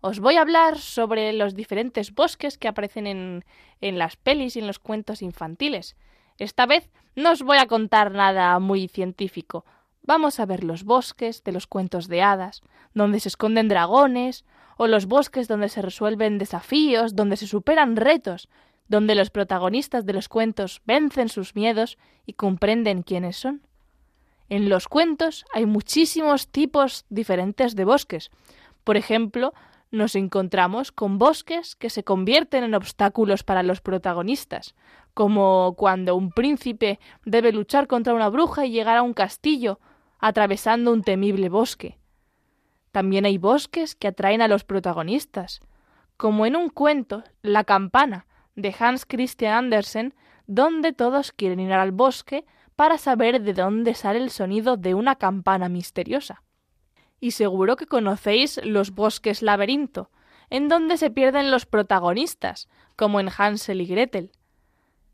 Os 0.00 0.18
voy 0.18 0.34
a 0.34 0.40
hablar 0.40 0.76
sobre 0.76 1.32
los 1.32 1.54
diferentes 1.54 2.12
bosques 2.12 2.58
que 2.58 2.66
aparecen 2.66 3.06
en, 3.06 3.44
en 3.80 3.96
las 3.96 4.16
pelis 4.16 4.56
y 4.56 4.58
en 4.58 4.66
los 4.66 4.80
cuentos 4.80 5.22
infantiles. 5.22 5.94
Esta 6.36 6.66
vez 6.66 6.90
no 7.14 7.30
os 7.30 7.44
voy 7.44 7.58
a 7.58 7.68
contar 7.68 8.10
nada 8.10 8.58
muy 8.58 8.88
científico. 8.88 9.64
Vamos 10.02 10.40
a 10.40 10.46
ver 10.46 10.64
los 10.64 10.82
bosques 10.82 11.44
de 11.44 11.52
los 11.52 11.68
cuentos 11.68 12.08
de 12.08 12.22
hadas, 12.22 12.60
donde 12.92 13.20
se 13.20 13.28
esconden 13.28 13.68
dragones, 13.68 14.44
o 14.78 14.88
los 14.88 15.06
bosques 15.06 15.46
donde 15.46 15.68
se 15.68 15.80
resuelven 15.80 16.38
desafíos, 16.38 17.14
donde 17.14 17.36
se 17.36 17.46
superan 17.46 17.94
retos, 17.94 18.48
donde 18.88 19.14
los 19.14 19.30
protagonistas 19.30 20.04
de 20.06 20.14
los 20.14 20.28
cuentos 20.28 20.82
vencen 20.86 21.28
sus 21.28 21.54
miedos 21.54 21.98
y 22.26 22.32
comprenden 22.32 23.04
quiénes 23.04 23.36
son. 23.36 23.65
En 24.48 24.68
los 24.68 24.88
cuentos 24.88 25.44
hay 25.52 25.66
muchísimos 25.66 26.48
tipos 26.48 27.04
diferentes 27.08 27.74
de 27.74 27.84
bosques. 27.84 28.30
Por 28.84 28.96
ejemplo, 28.96 29.52
nos 29.90 30.14
encontramos 30.14 30.92
con 30.92 31.18
bosques 31.18 31.74
que 31.74 31.90
se 31.90 32.04
convierten 32.04 32.64
en 32.64 32.74
obstáculos 32.74 33.42
para 33.42 33.62
los 33.62 33.80
protagonistas, 33.80 34.74
como 35.14 35.74
cuando 35.76 36.14
un 36.14 36.30
príncipe 36.30 37.00
debe 37.24 37.52
luchar 37.52 37.86
contra 37.86 38.14
una 38.14 38.28
bruja 38.28 38.66
y 38.66 38.70
llegar 38.70 38.96
a 38.96 39.02
un 39.02 39.14
castillo, 39.14 39.80
atravesando 40.18 40.92
un 40.92 41.02
temible 41.02 41.48
bosque. 41.48 41.98
También 42.92 43.26
hay 43.26 43.38
bosques 43.38 43.94
que 43.94 44.08
atraen 44.08 44.42
a 44.42 44.48
los 44.48 44.64
protagonistas, 44.64 45.60
como 46.16 46.46
en 46.46 46.56
un 46.56 46.68
cuento, 46.68 47.24
La 47.42 47.64
campana, 47.64 48.26
de 48.54 48.74
Hans 48.78 49.04
Christian 49.04 49.52
Andersen, 49.52 50.14
donde 50.46 50.92
todos 50.92 51.32
quieren 51.32 51.60
ir 51.60 51.72
al 51.72 51.92
bosque 51.92 52.46
para 52.76 52.98
saber 52.98 53.40
de 53.40 53.54
dónde 53.54 53.94
sale 53.94 54.18
el 54.18 54.30
sonido 54.30 54.76
de 54.76 54.94
una 54.94 55.16
campana 55.16 55.70
misteriosa. 55.70 56.42
Y 57.18 57.30
seguro 57.30 57.76
que 57.76 57.86
conocéis 57.86 58.60
los 58.62 58.90
bosques 58.94 59.42
laberinto, 59.42 60.10
en 60.50 60.68
donde 60.68 60.98
se 60.98 61.10
pierden 61.10 61.50
los 61.50 61.64
protagonistas, 61.64 62.68
como 62.94 63.18
en 63.18 63.30
Hansel 63.36 63.80
y 63.80 63.86
Gretel. 63.86 64.30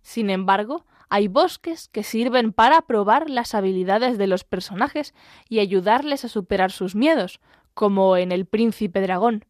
Sin 0.02 0.28
embargo, 0.28 0.84
hay 1.08 1.28
bosques 1.28 1.88
que 1.88 2.02
sirven 2.02 2.52
para 2.52 2.82
probar 2.82 3.30
las 3.30 3.54
habilidades 3.54 4.18
de 4.18 4.26
los 4.26 4.42
personajes 4.42 5.14
y 5.48 5.60
ayudarles 5.60 6.24
a 6.24 6.28
superar 6.28 6.72
sus 6.72 6.96
miedos, 6.96 7.40
como 7.74 8.16
en 8.16 8.32
El 8.32 8.44
Príncipe 8.44 9.00
Dragón, 9.00 9.44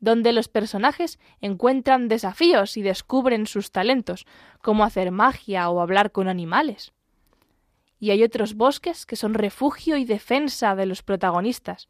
donde 0.00 0.32
los 0.32 0.48
personajes 0.48 1.18
encuentran 1.40 2.08
desafíos 2.08 2.76
y 2.76 2.82
descubren 2.82 3.46
sus 3.46 3.72
talentos, 3.72 4.26
como 4.60 4.84
hacer 4.84 5.10
magia 5.10 5.70
o 5.70 5.80
hablar 5.80 6.12
con 6.12 6.28
animales 6.28 6.93
y 8.04 8.10
hay 8.10 8.22
otros 8.22 8.54
bosques 8.54 9.06
que 9.06 9.16
son 9.16 9.32
refugio 9.32 9.96
y 9.96 10.04
defensa 10.04 10.76
de 10.76 10.84
los 10.84 11.02
protagonistas, 11.02 11.88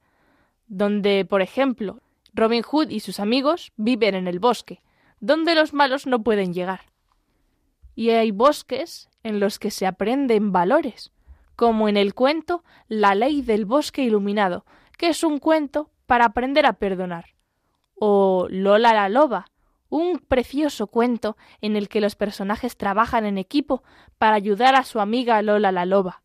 donde, 0.69 1.25
por 1.25 1.43
ejemplo, 1.43 2.03
Robin 2.33 2.63
Hood 2.63 2.91
y 2.91 3.01
sus 3.01 3.19
amigos 3.19 3.73
viven 3.75 4.15
en 4.15 4.29
el 4.29 4.39
bosque, 4.39 4.81
donde 5.19 5.57
los 5.57 5.73
malos 5.73 6.07
no 6.07 6.23
pueden 6.23 6.55
llegar. 6.55 6.83
Y 7.97 8.11
hay 8.11 8.31
bosques 8.31 9.09
en 9.25 9.41
los 9.41 9.59
que 9.59 9.73
se 9.73 9.89
aprenden 9.89 10.53
valores, 10.53 11.11
como 11.57 11.89
en 11.89 11.97
el 11.97 12.15
cuento 12.15 12.63
La 12.87 13.17
ley 13.17 13.43
del 13.43 13.65
bosque 13.65 14.05
iluminado, 14.05 14.65
que 14.97 15.09
es 15.09 15.25
un 15.25 15.41
cuento 15.41 15.91
para 16.07 16.27
aprender 16.27 16.65
a 16.65 16.75
perdonar, 16.75 17.35
o 17.97 18.47
Lola 18.49 18.95
la 18.95 19.09
loba, 19.09 19.47
un 19.89 20.19
precioso 20.19 20.87
cuento 20.87 21.37
en 21.61 21.77
el 21.77 21.89
que 21.89 22.01
los 22.01 22.17
personajes 22.17 22.77
trabajan 22.77 23.27
en 23.27 23.39
equipo 23.39 23.83
para 24.19 24.37
ayudar 24.37 24.75
a 24.75 24.85
su 24.85 25.01
amiga 25.01 25.41
Lola 25.43 25.73
la 25.73 25.87
loba. 25.87 26.23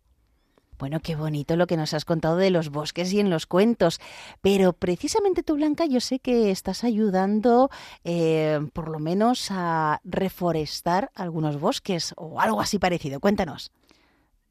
Bueno, 0.80 1.02
qué 1.02 1.17
bonito 1.17 1.58
lo 1.58 1.67
que 1.67 1.76
nos 1.76 1.93
has 1.93 2.06
contado 2.06 2.38
de 2.38 2.52
los 2.52 2.69
bosques 2.69 3.12
y 3.12 3.19
en 3.19 3.30
los 3.30 3.45
cuentos. 3.45 4.00
Pero 4.41 4.72
precisamente 4.72 5.43
tú, 5.43 5.56
Blanca, 5.56 5.86
yo 5.86 6.00
sé 6.00 6.19
que 6.19 6.52
estás 6.52 6.86
ayudando 6.86 7.69
eh, 8.06 8.62
por 8.72 8.88
lo 8.88 9.00
menos 9.00 9.50
a 9.52 10.00
reforestar 10.06 11.12
algunos 11.15 11.60
bosques 11.60 12.13
o 12.15 12.39
algo 12.39 12.62
así 12.62 12.80
parecido. 12.80 13.19
Cuéntanos. 13.19 13.74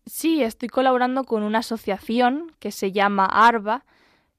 Sí, 0.04 0.42
estoy 0.42 0.68
colaborando 0.68 1.24
con 1.24 1.42
una 1.42 1.60
asociación 1.60 2.52
que 2.58 2.72
se 2.72 2.92
llama 2.92 3.24
ARBA, 3.24 3.86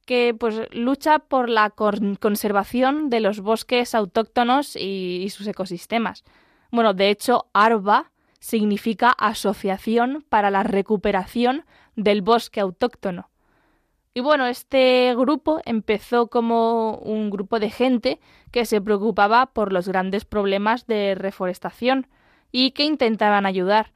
que 0.10 0.34
pues 0.34 0.60
lucha 0.72 1.20
por 1.20 1.50
la 1.50 1.70
conservación 1.70 3.12
de 3.12 3.20
los 3.20 3.42
bosques 3.42 3.94
autóctonos 3.94 4.76
y, 4.76 5.30
sus 5.30 5.46
ecosistemas. 5.46 6.24
Bueno, 6.72 6.96
de 6.96 7.12
hecho, 7.12 7.46
ARBA 7.54 8.12
significa 8.40 9.12
Asociación 9.12 10.26
para 10.28 10.50
la 10.50 10.64
Recuperación 10.64 11.64
del 11.96 12.24
Bosque 12.24 12.60
Autóctono. 12.60 13.30
Y 14.16 14.22
bueno, 14.22 14.48
este 14.48 15.14
grupo 15.16 15.62
empezó 15.64 16.26
como 16.26 16.96
un 16.96 17.30
grupo 17.30 17.60
de 17.60 17.70
gente 17.70 18.20
que 18.52 18.66
se 18.66 18.82
preocupaba 18.82 19.46
por 19.54 19.72
los 19.72 19.88
grandes 19.88 20.26
problemas 20.26 20.88
de 20.88 21.14
reforestación 21.14 22.08
y 22.52 22.72
que 22.72 22.84
intentaban 22.84 23.46
ayudar. 23.46 23.94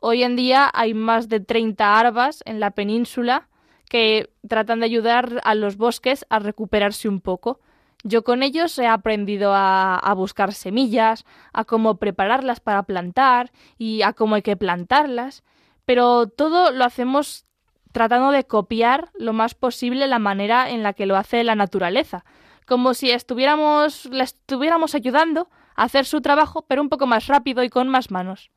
Hoy 0.00 0.22
en 0.22 0.36
día 0.36 0.70
hay 0.72 0.94
más 0.94 1.28
de 1.28 1.40
30 1.40 1.98
arbas 1.98 2.44
en 2.46 2.60
la 2.60 2.70
península 2.70 3.48
que 3.88 4.30
tratan 4.48 4.80
de 4.80 4.86
ayudar 4.86 5.40
a 5.44 5.54
los 5.54 5.76
bosques 5.76 6.26
a 6.28 6.38
recuperarse 6.38 7.08
un 7.08 7.20
poco. 7.20 7.60
Yo 8.02 8.24
con 8.24 8.42
ellos 8.42 8.78
he 8.78 8.86
aprendido 8.86 9.52
a, 9.54 10.12
buscar 10.16 10.52
semillas, 10.52 11.24
a 11.52 11.64
cómo 11.64 11.96
prepararlas 11.96 12.60
para 12.60 12.84
plantar 12.84 13.50
y 13.78 14.02
a 14.02 14.12
cómo 14.12 14.36
hay 14.36 14.42
que 14.42 14.56
plantarlas, 14.56 15.42
pero 15.84 16.28
todo 16.28 16.70
lo 16.70 16.84
hacemos 16.84 17.46
tratando 17.92 18.30
de 18.30 18.44
copiar 18.44 19.10
lo 19.14 19.32
más 19.32 19.54
posible 19.54 20.06
la 20.06 20.18
manera 20.18 20.70
en 20.70 20.82
la 20.82 20.92
que 20.92 21.06
lo 21.06 21.16
hace 21.16 21.42
la 21.42 21.54
naturaleza, 21.54 22.24
como 22.66 22.94
si 22.94 23.10
estuviéramos, 23.10 24.04
la 24.06 24.24
estuviéramos 24.24 24.94
ayudando 24.94 25.48
a 25.74 25.84
hacer 25.84 26.04
su 26.04 26.20
trabajo, 26.20 26.66
pero 26.68 26.82
un 26.82 26.88
poco 26.88 27.06
más 27.06 27.26
rápido 27.26 27.64
y 27.64 27.70
con 27.70 27.88
más 27.88 28.10
manos 28.10 28.50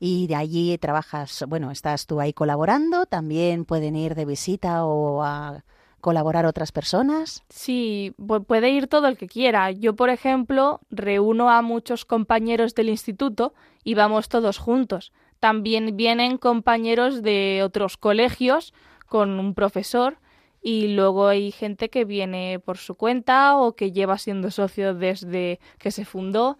y 0.00 0.26
de 0.26 0.36
allí 0.36 0.78
trabajas, 0.78 1.44
bueno, 1.48 1.70
estás 1.70 2.06
tú 2.06 2.20
ahí 2.20 2.32
colaborando, 2.32 3.06
también 3.06 3.64
pueden 3.64 3.96
ir 3.96 4.14
de 4.14 4.24
visita 4.24 4.84
o 4.84 5.22
a 5.22 5.64
colaborar 6.00 6.46
otras 6.46 6.72
personas? 6.72 7.44
Sí, 7.48 8.14
puede 8.46 8.70
ir 8.70 8.86
todo 8.86 9.08
el 9.08 9.16
que 9.16 9.26
quiera. 9.26 9.70
Yo, 9.70 9.96
por 9.96 10.10
ejemplo, 10.10 10.80
reúno 10.90 11.50
a 11.50 11.62
muchos 11.62 12.04
compañeros 12.04 12.74
del 12.74 12.88
instituto 12.88 13.54
y 13.84 13.94
vamos 13.94 14.28
todos 14.28 14.58
juntos. 14.58 15.12
También 15.40 15.96
vienen 15.96 16.38
compañeros 16.38 17.22
de 17.22 17.62
otros 17.64 17.96
colegios 17.96 18.74
con 19.06 19.38
un 19.38 19.54
profesor 19.54 20.18
y 20.60 20.88
luego 20.88 21.28
hay 21.28 21.52
gente 21.52 21.88
que 21.88 22.04
viene 22.04 22.60
por 22.64 22.78
su 22.78 22.94
cuenta 22.96 23.56
o 23.56 23.74
que 23.74 23.92
lleva 23.92 24.18
siendo 24.18 24.50
socio 24.50 24.94
desde 24.94 25.60
que 25.78 25.90
se 25.90 26.04
fundó. 26.04 26.58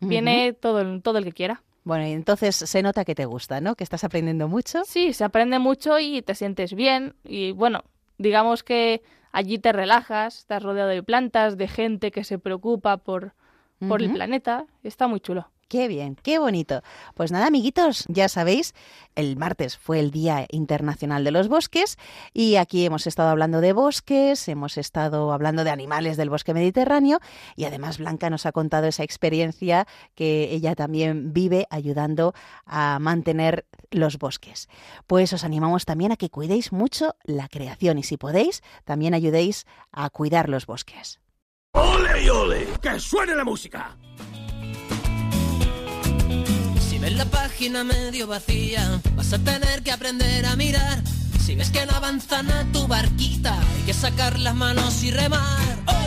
Viene 0.00 0.50
uh 0.50 0.52
-huh. 0.52 0.60
todo, 0.60 1.00
todo 1.00 1.18
el 1.18 1.24
que 1.24 1.32
quiera. 1.32 1.62
Bueno, 1.84 2.06
y 2.06 2.12
entonces 2.12 2.54
se 2.56 2.82
nota 2.82 3.04
que 3.04 3.14
te 3.14 3.24
gusta, 3.24 3.60
¿no? 3.60 3.74
Que 3.74 3.84
estás 3.84 4.04
aprendiendo 4.04 4.48
mucho. 4.48 4.82
Sí, 4.84 5.12
se 5.12 5.24
aprende 5.24 5.58
mucho 5.58 5.98
y 5.98 6.22
te 6.22 6.34
sientes 6.34 6.74
bien. 6.74 7.14
Y 7.24 7.52
bueno, 7.52 7.84
digamos 8.18 8.62
que 8.62 9.02
allí 9.32 9.58
te 9.58 9.72
relajas, 9.72 10.38
estás 10.38 10.62
rodeado 10.62 10.90
de 10.90 11.02
plantas, 11.02 11.56
de 11.56 11.68
gente 11.68 12.10
que 12.10 12.24
se 12.24 12.38
preocupa 12.38 12.98
por, 12.98 13.34
por 13.80 14.00
uh 14.00 14.04
-huh. 14.04 14.06
el 14.06 14.12
planeta. 14.12 14.66
Está 14.82 15.08
muy 15.08 15.20
chulo. 15.20 15.51
Qué 15.72 15.88
bien, 15.88 16.18
qué 16.22 16.38
bonito. 16.38 16.82
Pues 17.14 17.32
nada, 17.32 17.46
amiguitos, 17.46 18.04
ya 18.08 18.28
sabéis, 18.28 18.74
el 19.14 19.38
martes 19.38 19.78
fue 19.78 20.00
el 20.00 20.10
Día 20.10 20.44
Internacional 20.50 21.24
de 21.24 21.30
los 21.30 21.48
Bosques 21.48 21.96
y 22.34 22.56
aquí 22.56 22.84
hemos 22.84 23.06
estado 23.06 23.30
hablando 23.30 23.62
de 23.62 23.72
bosques, 23.72 24.48
hemos 24.48 24.76
estado 24.76 25.32
hablando 25.32 25.64
de 25.64 25.70
animales 25.70 26.18
del 26.18 26.28
bosque 26.28 26.52
mediterráneo 26.52 27.20
y 27.56 27.64
además 27.64 27.96
Blanca 27.96 28.28
nos 28.28 28.44
ha 28.44 28.52
contado 28.52 28.86
esa 28.86 29.02
experiencia 29.02 29.86
que 30.14 30.52
ella 30.52 30.74
también 30.74 31.32
vive 31.32 31.66
ayudando 31.70 32.34
a 32.66 32.98
mantener 32.98 33.64
los 33.90 34.18
bosques. 34.18 34.68
Pues 35.06 35.32
os 35.32 35.42
animamos 35.42 35.86
también 35.86 36.12
a 36.12 36.16
que 36.16 36.28
cuidéis 36.28 36.70
mucho 36.70 37.14
la 37.24 37.48
creación 37.48 37.96
y 37.96 38.02
si 38.02 38.18
podéis, 38.18 38.62
también 38.84 39.14
ayudéis 39.14 39.64
a 39.90 40.10
cuidar 40.10 40.50
los 40.50 40.66
bosques. 40.66 41.18
¡Ole 41.72 42.24
y 42.24 42.28
ole! 42.28 42.66
¡Que 42.82 43.00
suene 43.00 43.34
la 43.34 43.44
música! 43.44 43.96
Ves 47.12 47.18
la 47.18 47.30
página 47.30 47.84
medio 47.84 48.26
vacía, 48.26 49.00
vas 49.14 49.32
a 49.32 49.38
tener 49.38 49.82
que 49.82 49.92
aprender 49.92 50.46
a 50.46 50.56
mirar. 50.56 51.02
Si 51.44 51.54
ves 51.54 51.70
que 51.70 51.84
no 51.84 51.92
avanza 51.92 52.42
nada 52.42 52.64
tu 52.72 52.86
barquita, 52.86 53.58
hay 53.58 53.82
que 53.82 53.92
sacar 53.92 54.38
las 54.38 54.54
manos 54.54 55.02
y 55.02 55.10
remar. 55.10 56.01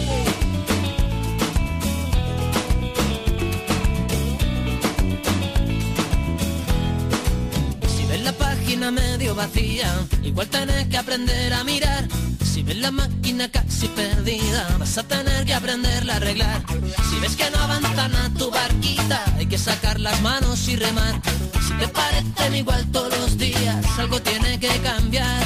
Página 8.75 8.91
medio 8.91 9.33
vacía, 9.35 9.89
igual 10.21 10.47
tenés 10.47 10.88
que 10.88 10.97
aprender 10.97 11.53
a 11.53 11.63
mirar. 11.63 12.05
Si 12.43 12.61
ves 12.61 12.75
la 12.77 12.91
máquina 12.91 13.49
casi 13.49 13.88
perdida, 13.88 14.67
vas 14.77 14.97
a 14.97 15.03
tener 15.03 15.45
que 15.45 15.53
aprenderla 15.53 16.13
a 16.13 16.15
arreglar. 16.17 16.61
Si 17.09 17.17
ves 17.21 17.38
que 17.38 17.49
no 17.51 17.57
avanza 17.57 18.09
nada 18.09 18.29
tu 18.38 18.51
barquita, 18.51 19.23
hay 19.38 19.45
que 19.45 19.57
sacar 19.57 19.97
las 20.01 20.21
manos 20.21 20.67
y 20.67 20.75
remar. 20.75 21.21
Si 21.65 21.73
te 21.75 21.88
parecen 21.88 22.55
igual 22.55 22.85
todos 22.91 23.17
los 23.17 23.38
días, 23.38 23.85
algo 23.97 24.21
tiene 24.21 24.59
que 24.59 24.77
cambiar. 24.79 25.41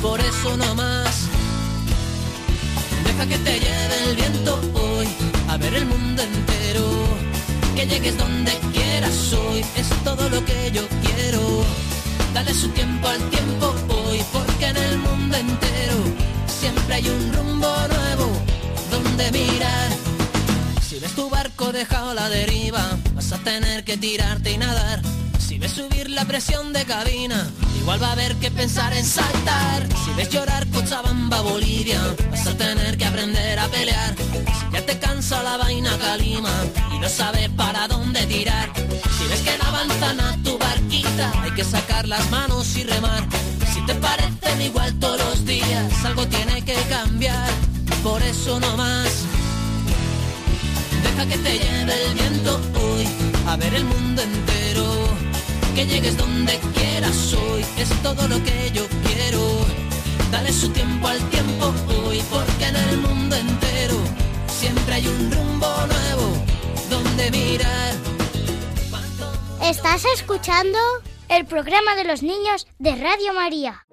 Por 0.00 0.18
eso 0.18 0.56
no 0.56 0.74
más. 0.74 1.28
Deja 3.04 3.26
que 3.26 3.38
te 3.38 3.60
lleve 3.60 3.96
el 4.08 4.16
viento 4.16 4.60
hoy, 4.74 5.06
a 5.48 5.56
ver 5.56 5.74
el 5.74 5.86
mundo 5.86 6.20
entero. 6.20 6.86
Que 7.76 7.86
llegues 7.86 8.18
donde 8.18 8.52
quieras 8.72 9.32
hoy, 9.34 9.64
es 9.76 9.88
todo 10.02 10.28
lo 10.28 10.44
que 10.44 10.72
yo 10.72 10.82
quiero. 11.04 11.91
Dale 12.34 12.54
su 12.54 12.68
tiempo 12.68 13.08
al 13.08 13.30
tiempo 13.30 13.74
hoy, 13.88 14.20
porque 14.32 14.66
en 14.66 14.76
el 14.76 14.98
mundo 14.98 15.36
entero 15.36 15.96
siempre 16.46 16.94
hay 16.94 17.08
un 17.08 17.32
rumbo 17.32 17.68
nuevo 17.88 18.32
donde 18.90 19.30
mirar. 19.32 19.90
Si 20.82 20.98
ves 20.98 21.14
tu 21.14 21.28
barco 21.28 21.72
dejado 21.72 22.10
a 22.10 22.14
la 22.14 22.28
deriva, 22.28 22.98
vas 23.14 23.32
a 23.32 23.38
tener 23.38 23.84
que 23.84 23.96
tirarte 23.96 24.52
y 24.52 24.58
nadar. 24.58 25.02
Si 25.38 25.58
ves 25.58 25.72
subir 25.72 26.08
la 26.10 26.24
presión 26.24 26.72
de 26.72 26.84
cabina, 26.84 27.50
igual 27.82 28.00
va 28.00 28.08
a 28.08 28.12
haber 28.12 28.36
que 28.36 28.50
pensar 28.50 28.92
en 28.92 29.04
saltar. 29.04 29.86
Si 30.04 30.12
ves 30.12 30.30
llorar 30.30 30.66
Cochabamba, 30.68 31.40
Bolivia, 31.40 32.00
vas 32.30 32.46
a 32.46 32.56
tener 32.56 32.96
que 32.96 33.04
aprender 33.04 33.58
a 33.58 33.68
pelear. 33.68 34.14
Si 34.16 34.72
ya 34.72 34.86
te 34.86 34.98
cansa 34.98 35.42
la 35.42 35.56
vaina 35.56 35.98
calima 35.98 36.54
y 36.94 36.98
no 36.98 37.08
sabes 37.08 37.48
para 37.50 37.88
dónde 37.88 38.24
tirar. 38.26 38.70
Si 39.18 39.24
ves 39.26 39.40
que 39.40 39.58
no 39.58 39.64
avanza 39.64 40.14
nada 40.14 40.38
tu 40.44 40.56
barquita, 40.58 41.32
hay 41.42 41.50
que 41.50 41.64
sacar 41.64 42.06
las 42.06 42.30
manos 42.30 42.76
y 42.76 42.84
remar. 42.84 43.24
Si 43.74 43.84
te 43.84 43.94
parecen 43.96 44.62
igual 44.62 44.94
todos 45.00 45.18
los 45.18 45.44
días, 45.44 46.04
algo 46.04 46.26
tiene 46.28 46.62
que 46.62 46.76
cambiar. 46.88 47.50
Por 48.04 48.22
eso 48.22 48.60
no 48.60 48.76
más. 48.76 49.10
Deja 51.02 51.26
que 51.26 51.38
te 51.38 51.58
lleve 51.58 52.06
el 52.06 52.14
viento 52.14 52.60
hoy 52.80 53.08
a 53.48 53.56
ver 53.56 53.74
el 53.74 53.84
mundo 53.84 54.22
entero. 54.22 54.91
Que 55.74 55.86
llegues 55.86 56.16
donde 56.18 56.58
quieras 56.74 57.32
hoy, 57.32 57.64
es 57.78 57.88
todo 58.02 58.28
lo 58.28 58.36
que 58.44 58.70
yo 58.74 58.86
quiero. 59.06 59.40
Dale 60.30 60.52
su 60.52 60.68
tiempo 60.68 61.08
al 61.08 61.18
tiempo 61.30 61.72
hoy, 62.04 62.22
porque 62.30 62.64
en 62.66 62.76
el 62.76 62.98
mundo 62.98 63.36
entero 63.36 63.96
siempre 64.48 64.94
hay 64.94 65.06
un 65.06 65.30
rumbo 65.30 65.66
nuevo 65.86 66.36
donde 66.90 67.30
mirar. 67.30 67.94
¿Estás 69.62 70.04
escuchando? 70.14 70.78
El 71.28 71.46
programa 71.46 71.96
de 71.96 72.04
los 72.04 72.22
niños 72.22 72.66
de 72.78 72.94
Radio 72.96 73.32
María. 73.32 73.86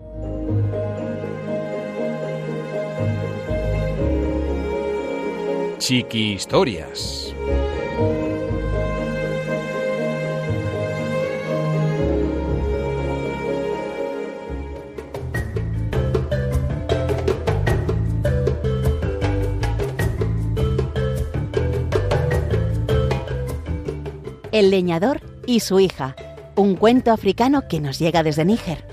Chiqui 5.77 6.33
Historias. 6.33 7.33
El 24.59 24.71
leñador 24.71 25.21
y 25.45 25.61
su 25.61 25.79
hija, 25.79 26.17
un 26.57 26.75
cuento 26.75 27.13
africano 27.13 27.69
que 27.69 27.79
nos 27.79 27.97
llega 27.97 28.23
desde 28.23 28.43
Níger. 28.43 28.83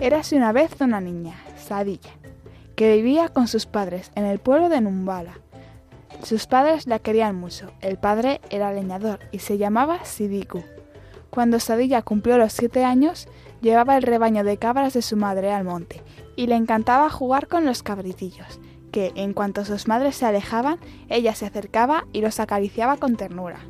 Érase 0.00 0.34
una 0.34 0.50
vez 0.50 0.72
una 0.80 1.00
niña, 1.00 1.36
Sadilla, 1.56 2.10
que 2.74 2.96
vivía 2.96 3.28
con 3.28 3.46
sus 3.46 3.66
padres 3.66 4.10
en 4.16 4.24
el 4.24 4.40
pueblo 4.40 4.68
de 4.68 4.80
Numbala. 4.80 5.38
Sus 6.24 6.48
padres 6.48 6.88
la 6.88 6.98
querían 6.98 7.36
mucho. 7.36 7.70
El 7.80 7.96
padre 7.96 8.40
era 8.50 8.72
leñador 8.72 9.20
y 9.30 9.38
se 9.38 9.58
llamaba 9.58 10.04
Sidiku. 10.04 10.64
Cuando 11.30 11.60
Sadilla 11.60 12.02
cumplió 12.02 12.36
los 12.36 12.52
siete 12.52 12.84
años, 12.84 13.28
llevaba 13.60 13.96
el 13.96 14.02
rebaño 14.02 14.42
de 14.42 14.56
cabras 14.56 14.94
de 14.94 15.02
su 15.02 15.16
madre 15.16 15.52
al 15.52 15.62
monte 15.62 16.02
y 16.34 16.48
le 16.48 16.56
encantaba 16.56 17.10
jugar 17.10 17.46
con 17.46 17.64
los 17.64 17.84
cabritillos, 17.84 18.58
que 18.90 19.12
en 19.14 19.32
cuanto 19.32 19.64
sus 19.64 19.88
madres 19.88 20.16
se 20.16 20.26
alejaban, 20.26 20.78
ella 21.08 21.34
se 21.34 21.46
acercaba 21.46 22.06
y 22.12 22.20
los 22.20 22.40
acariciaba 22.40 22.96
con 22.96 23.16
ternura. 23.16 23.60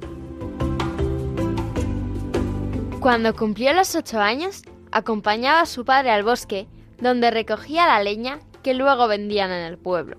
Cuando 3.01 3.35
cumplió 3.35 3.73
los 3.73 3.95
ocho 3.95 4.21
años, 4.21 4.63
acompañaba 4.91 5.61
a 5.61 5.67
su 5.67 5.85
padre 5.85 6.11
al 6.11 6.25
bosque, 6.25 6.67
donde 7.01 7.31
recogía 7.31 7.87
la 7.87 8.03
leña 8.03 8.41
que 8.63 8.75
luego 8.75 9.07
vendían 9.07 9.51
en 9.51 9.65
el 9.65 9.79
pueblo. 9.79 10.19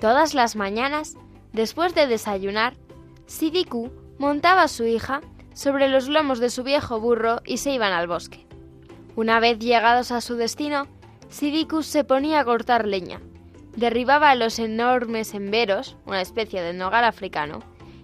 Todas 0.00 0.34
las 0.34 0.56
mañanas, 0.56 1.16
después 1.52 1.94
de 1.94 2.06
desayunar, 2.06 2.74
Sidiku 3.26 3.90
montaba 4.18 4.62
a 4.62 4.68
su 4.68 4.84
hija 4.84 5.20
sobre 5.52 5.88
los 5.88 6.08
lomos 6.08 6.38
de 6.38 6.50
su 6.50 6.62
viejo 6.64 6.98
burro 6.98 7.40
y 7.44 7.58
se 7.58 7.72
iban 7.72 7.92
al 7.92 8.08
bosque. 8.08 8.46
Una 9.14 9.38
vez 9.40 9.58
llegados 9.58 10.10
a 10.10 10.20
su 10.20 10.36
destino, 10.36 10.86
Sidiku 11.28 11.82
se 11.82 12.04
ponía 12.04 12.40
a 12.40 12.44
cortar 12.44 12.86
leña, 12.86 13.20
derribaba 13.76 14.34
los 14.34 14.58
enormes 14.58 15.34
emberos, 15.34 15.96
una 16.06 16.20
especie 16.20 16.62
de 16.62 16.72
nogal 16.72 17.04
africano, 17.04 17.60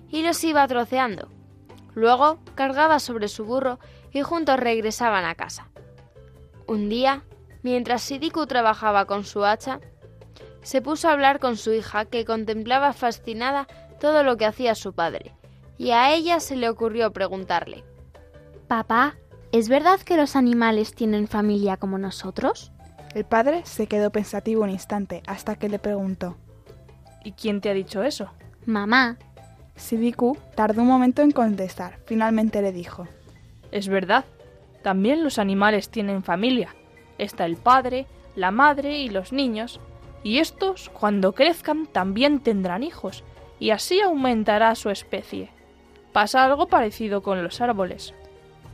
y 0.09 0.23
los 0.23 0.43
iba 0.45 0.67
troceando. 0.67 1.29
Luego 1.95 2.39
cargaba 2.55 2.99
sobre 2.99 3.29
su 3.29 3.45
burro 3.45 3.79
y 4.13 4.23
juntos 4.23 4.59
regresaban 4.59 5.25
a 5.25 5.35
casa. 5.35 5.71
Un 6.67 6.89
día, 6.89 7.25
mientras 7.63 8.03
Sidiku 8.03 8.47
trabajaba 8.47 9.05
con 9.07 9.25
su 9.25 9.45
hacha, 9.45 9.81
se 10.63 10.83
puso 10.83 11.09
a 11.09 11.13
hablar 11.13 11.39
con 11.39 11.57
su 11.57 11.73
hija, 11.73 12.05
que 12.05 12.25
contemplaba 12.25 12.93
fascinada 12.93 13.67
todo 14.01 14.23
lo 14.23 14.37
que 14.37 14.47
hacía 14.47 14.75
su 14.75 14.93
padre, 14.93 15.35
y 15.77 15.91
a 15.91 16.13
ella 16.13 16.41
se 16.41 16.57
le 16.57 16.69
ocurrió 16.69 17.13
preguntarle 17.13 17.85
Papá, 18.67 19.17
¿es 19.51 19.69
verdad 19.69 20.01
que 20.01 20.17
los 20.17 20.37
animales 20.37 20.95
tienen 20.95 21.27
familia 21.27 21.79
como 21.79 21.97
nosotros? 21.99 22.73
El 23.19 23.25
padre 23.25 23.63
se 23.65 23.89
quedó 23.89 24.11
pensativo 24.11 24.63
un 24.63 24.71
instante 24.71 25.25
hasta 25.27 25.57
que 25.57 25.69
le 25.69 25.81
preguntó. 25.81 26.37
¿Y 27.25 27.33
quién 27.33 27.61
te 27.61 27.69
ha 27.69 27.75
dicho 27.75 28.05
eso? 28.05 28.31
Mamá. 28.65 29.17
Sidiku 29.75 30.39
tardó 30.55 30.83
un 30.83 30.87
momento 30.87 31.23
en 31.23 31.33
contestar. 31.33 31.99
Finalmente 32.07 32.63
le 32.63 32.71
dijo. 32.71 33.09
Es 33.73 33.89
verdad. 33.89 34.25
También 34.85 35.25
los 35.25 35.41
animales 35.41 35.89
tienen 35.89 36.23
familia. 36.23 36.77
Está 37.19 37.45
el 37.45 37.57
padre, 37.57 38.07
la 38.37 38.53
madre 38.53 38.99
y 38.99 39.09
los 39.09 39.33
niños. 39.33 39.81
Y 40.23 40.39
estos, 40.39 40.89
cuando 40.89 41.35
crezcan, 41.35 41.89
también 41.89 42.39
tendrán 42.39 42.85
hijos. 42.85 43.25
Y 43.59 43.71
así 43.71 44.01
aumentará 44.01 44.77
su 44.77 44.91
especie. 44.91 45.51
Pasa 46.13 46.45
algo 46.45 46.69
parecido 46.69 47.21
con 47.21 47.43
los 47.43 47.61
árboles. 47.61 48.15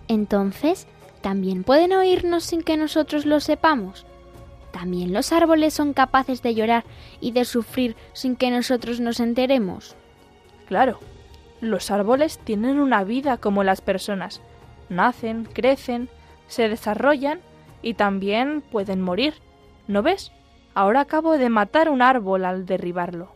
Entonces, 0.06 0.86
¿también 1.22 1.64
pueden 1.64 1.94
oírnos 1.94 2.44
sin 2.44 2.60
que 2.60 2.76
nosotros 2.76 3.24
lo 3.24 3.40
sepamos? 3.40 4.04
¿También 4.74 5.12
los 5.12 5.30
árboles 5.30 5.72
son 5.72 5.92
capaces 5.92 6.42
de 6.42 6.52
llorar 6.56 6.82
y 7.20 7.30
de 7.30 7.44
sufrir 7.44 7.94
sin 8.12 8.34
que 8.34 8.50
nosotros 8.50 8.98
nos 8.98 9.20
enteremos? 9.20 9.94
Claro, 10.66 10.98
los 11.60 11.92
árboles 11.92 12.40
tienen 12.42 12.80
una 12.80 13.04
vida 13.04 13.36
como 13.36 13.62
las 13.62 13.80
personas. 13.80 14.40
Nacen, 14.88 15.44
crecen, 15.44 16.08
se 16.48 16.68
desarrollan 16.68 17.38
y 17.82 17.94
también 17.94 18.62
pueden 18.62 19.00
morir. 19.00 19.34
¿No 19.86 20.02
ves? 20.02 20.32
Ahora 20.74 21.02
acabo 21.02 21.38
de 21.38 21.50
matar 21.50 21.88
un 21.88 22.02
árbol 22.02 22.44
al 22.44 22.66
derribarlo. 22.66 23.30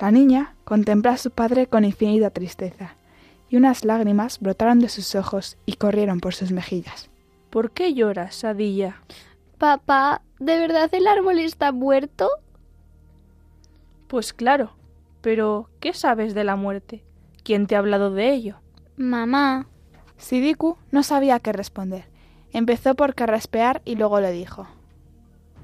La 0.00 0.12
niña 0.12 0.54
contempla 0.62 1.14
a 1.14 1.18
su 1.18 1.32
padre 1.32 1.66
con 1.66 1.84
infinita 1.84 2.30
tristeza, 2.30 2.94
y 3.50 3.56
unas 3.56 3.84
lágrimas 3.84 4.38
brotaron 4.38 4.78
de 4.78 4.90
sus 4.90 5.16
ojos 5.16 5.58
y 5.66 5.72
corrieron 5.72 6.20
por 6.20 6.34
sus 6.34 6.52
mejillas. 6.52 7.10
¿Por 7.50 7.72
qué 7.72 7.94
lloras, 7.94 8.36
Sadilla? 8.36 9.00
Papá, 9.58 10.20
¿de 10.38 10.58
verdad 10.58 10.94
el 10.94 11.06
árbol 11.06 11.38
está 11.38 11.72
muerto? 11.72 12.28
Pues 14.06 14.34
claro, 14.34 14.76
pero 15.22 15.70
¿qué 15.80 15.94
sabes 15.94 16.34
de 16.34 16.44
la 16.44 16.56
muerte? 16.56 17.04
¿Quién 17.42 17.66
te 17.66 17.74
ha 17.74 17.78
hablado 17.78 18.10
de 18.10 18.32
ello? 18.34 18.56
Mamá. 18.98 19.66
Sidiku 20.18 20.76
no 20.90 21.02
sabía 21.02 21.40
qué 21.40 21.52
responder. 21.52 22.04
Empezó 22.52 22.94
por 22.94 23.14
carraspear 23.14 23.80
y 23.84 23.96
luego 23.96 24.20
le 24.20 24.30
dijo. 24.30 24.66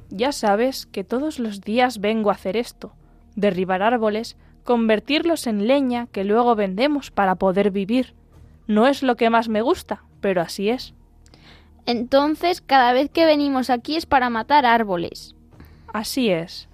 Ya 0.08 0.32
sabes 0.32 0.86
que 0.86 1.04
todos 1.04 1.38
los 1.38 1.60
días 1.60 2.00
vengo 2.00 2.30
a 2.30 2.34
hacer 2.34 2.56
esto, 2.56 2.92
derribar 3.36 3.82
árboles, 3.82 4.36
convertirlos 4.64 5.46
en 5.46 5.66
leña 5.66 6.06
que 6.12 6.24
luego 6.24 6.54
vendemos 6.54 7.10
para 7.10 7.34
poder 7.34 7.70
vivir. 7.70 8.14
No 8.66 8.86
es 8.86 9.02
lo 9.02 9.16
que 9.16 9.28
más 9.28 9.48
me 9.48 9.60
gusta, 9.60 10.02
pero 10.20 10.40
así 10.40 10.70
es. 10.70 10.94
Entonces, 11.86 12.60
cada 12.60 12.92
vez 12.92 13.10
que 13.10 13.26
venimos 13.26 13.70
aquí 13.70 13.96
es 13.96 14.06
para 14.06 14.30
matar 14.30 14.66
árboles. 14.66 15.34
Así 15.92 16.30
es. 16.30 16.68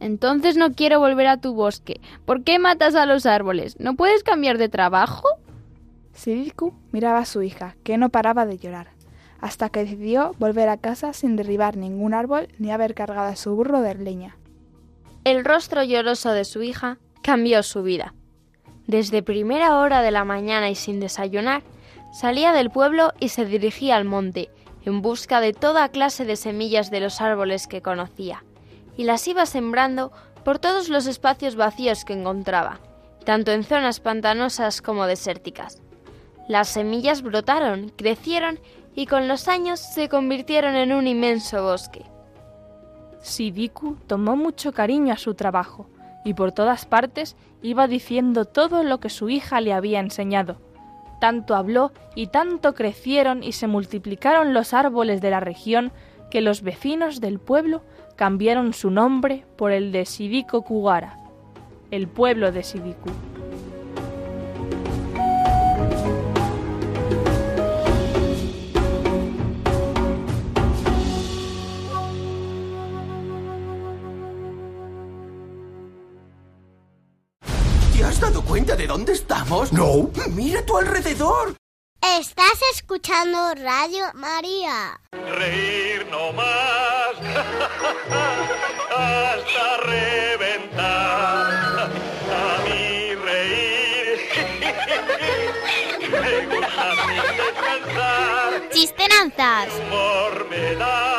Entonces 0.00 0.56
no 0.56 0.72
quiero 0.72 1.00
volver 1.00 1.26
a 1.26 1.40
tu 1.40 1.54
bosque. 1.54 2.00
¿Por 2.24 2.42
qué 2.42 2.58
matas 2.58 2.94
a 2.94 3.06
los 3.06 3.26
árboles? 3.26 3.78
¿No 3.80 3.94
puedes 3.94 4.22
cambiar 4.22 4.58
de 4.58 4.68
trabajo? 4.68 5.26
Sidiku 6.12 6.74
miraba 6.92 7.20
a 7.20 7.24
su 7.26 7.42
hija, 7.42 7.76
que 7.82 7.98
no 7.98 8.08
paraba 8.08 8.46
de 8.46 8.58
llorar, 8.58 8.88
hasta 9.40 9.68
que 9.68 9.84
decidió 9.84 10.34
volver 10.38 10.68
a 10.68 10.78
casa 10.78 11.12
sin 11.12 11.36
derribar 11.36 11.76
ningún 11.76 12.14
árbol 12.14 12.48
ni 12.58 12.72
haber 12.72 12.94
cargado 12.94 13.28
a 13.28 13.36
su 13.36 13.54
burro 13.54 13.80
de 13.80 13.94
leña. 13.94 14.36
El 15.24 15.44
rostro 15.44 15.82
lloroso 15.82 16.32
de 16.32 16.44
su 16.44 16.62
hija 16.62 16.98
cambió 17.22 17.62
su 17.62 17.82
vida. 17.82 18.14
Desde 18.86 19.22
primera 19.22 19.78
hora 19.78 20.00
de 20.00 20.10
la 20.10 20.24
mañana 20.24 20.70
y 20.70 20.74
sin 20.74 21.00
desayunar, 21.00 21.62
salía 22.16 22.54
del 22.54 22.70
pueblo 22.70 23.12
y 23.20 23.28
se 23.28 23.44
dirigía 23.44 23.94
al 23.96 24.06
monte, 24.06 24.48
en 24.86 25.02
busca 25.02 25.42
de 25.42 25.52
toda 25.52 25.90
clase 25.90 26.24
de 26.24 26.36
semillas 26.36 26.90
de 26.90 27.00
los 27.00 27.20
árboles 27.20 27.66
que 27.66 27.82
conocía, 27.82 28.42
y 28.96 29.04
las 29.04 29.28
iba 29.28 29.44
sembrando 29.44 30.12
por 30.42 30.58
todos 30.58 30.88
los 30.88 31.06
espacios 31.06 31.56
vacíos 31.56 32.06
que 32.06 32.14
encontraba, 32.14 32.80
tanto 33.26 33.52
en 33.52 33.64
zonas 33.64 34.00
pantanosas 34.00 34.80
como 34.80 35.04
desérticas. 35.04 35.82
Las 36.48 36.68
semillas 36.68 37.20
brotaron, 37.20 37.92
crecieron 37.96 38.60
y 38.94 39.04
con 39.04 39.28
los 39.28 39.46
años 39.46 39.78
se 39.78 40.08
convirtieron 40.08 40.74
en 40.74 40.94
un 40.94 41.06
inmenso 41.06 41.64
bosque. 41.64 42.06
Sidiku 43.20 43.98
tomó 44.06 44.36
mucho 44.36 44.72
cariño 44.72 45.12
a 45.12 45.18
su 45.18 45.34
trabajo 45.34 45.90
y 46.24 46.32
por 46.32 46.52
todas 46.52 46.86
partes 46.86 47.36
iba 47.60 47.86
diciendo 47.86 48.46
todo 48.46 48.84
lo 48.84 49.00
que 49.00 49.10
su 49.10 49.28
hija 49.28 49.60
le 49.60 49.74
había 49.74 50.00
enseñado. 50.00 50.65
Tanto 51.20 51.54
habló 51.54 51.92
y 52.14 52.28
tanto 52.28 52.74
crecieron 52.74 53.42
y 53.42 53.52
se 53.52 53.66
multiplicaron 53.66 54.54
los 54.54 54.74
árboles 54.74 55.20
de 55.20 55.30
la 55.30 55.40
región 55.40 55.92
que 56.30 56.40
los 56.40 56.62
vecinos 56.62 57.20
del 57.20 57.38
pueblo 57.38 57.82
cambiaron 58.16 58.72
su 58.72 58.90
nombre 58.90 59.44
por 59.56 59.72
el 59.72 59.92
de 59.92 60.04
Sidiko 60.04 60.62
Kugara, 60.62 61.18
el 61.90 62.08
pueblo 62.08 62.52
de 62.52 62.62
Sidiku. 62.62 63.10
Estamos? 79.26 79.72
No. 79.72 80.08
Mira 80.30 80.60
a 80.60 80.64
tu 80.64 80.78
alrededor. 80.78 81.56
Estás 82.20 82.60
escuchando 82.74 83.54
Radio 83.56 84.04
María. 84.14 85.00
Reír 85.12 86.06
no 86.10 86.32
más 86.32 87.16
hasta 88.96 89.76
reventar. 89.78 91.90
A 92.30 92.62
mí 92.64 93.14
reír 93.16 94.20
me 96.12 96.46
gusta 96.46 96.86
descansar. 97.42 98.68
Chistenanzas. 98.70 99.68
Humor 99.80 100.46
me 100.48 100.74
da 100.76 101.15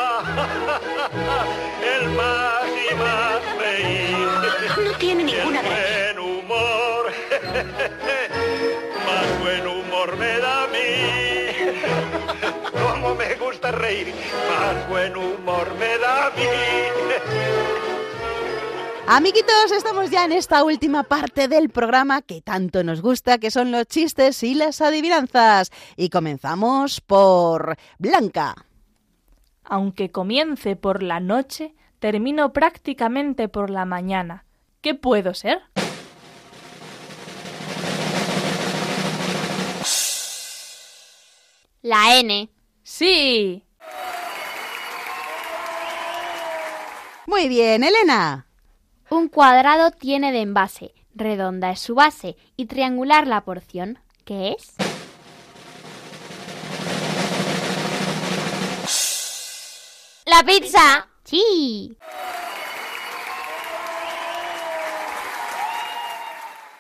Como 13.08 13.20
me 13.20 13.36
gusta 13.36 13.72
reír, 13.72 14.14
más 14.50 14.90
buen 14.90 15.16
humor 15.16 15.74
me 15.80 15.98
da 15.98 16.28
a 16.28 16.30
mí. 16.32 16.44
Amiguitos, 19.08 19.72
estamos 19.72 20.12
ya 20.12 20.26
en 20.26 20.34
esta 20.34 20.62
última 20.66 21.04
parte 21.04 21.48
del 21.48 21.70
programa 21.70 22.22
que 22.22 22.42
tanto 22.42 22.84
nos 22.84 23.02
gusta, 23.02 23.38
que 23.38 23.50
son 23.50 23.72
los 23.72 23.88
chistes 23.88 24.44
y 24.44 24.56
las 24.56 24.82
adivinanzas. 24.82 25.72
Y 25.96 26.10
comenzamos 26.10 27.00
por 27.00 27.78
Blanca. 27.98 28.56
Aunque 29.64 30.12
comience 30.12 30.76
por 30.76 31.02
la 31.02 31.22
noche, 31.22 31.76
termino 32.00 32.52
prácticamente 32.52 33.48
por 33.48 33.70
la 33.70 33.86
mañana. 33.86 34.44
¿Qué 34.82 34.96
puedo 34.96 35.34
ser? 35.34 35.62
La 41.82 42.20
N. 42.20 42.50
Sí. 42.90 43.66
Muy 47.26 47.50
bien, 47.50 47.84
Elena. 47.84 48.48
Un 49.10 49.28
cuadrado 49.28 49.92
tiene 49.92 50.32
de 50.32 50.40
envase, 50.40 50.94
redonda 51.14 51.70
es 51.70 51.82
su 51.82 51.96
base 51.96 52.38
y 52.56 52.68
triangular 52.68 53.28
la 53.28 53.42
porción. 53.42 54.00
¿Qué 54.24 54.56
es? 54.58 54.76
La 60.26 60.44
pizza. 60.46 61.10
Sí. 61.26 61.98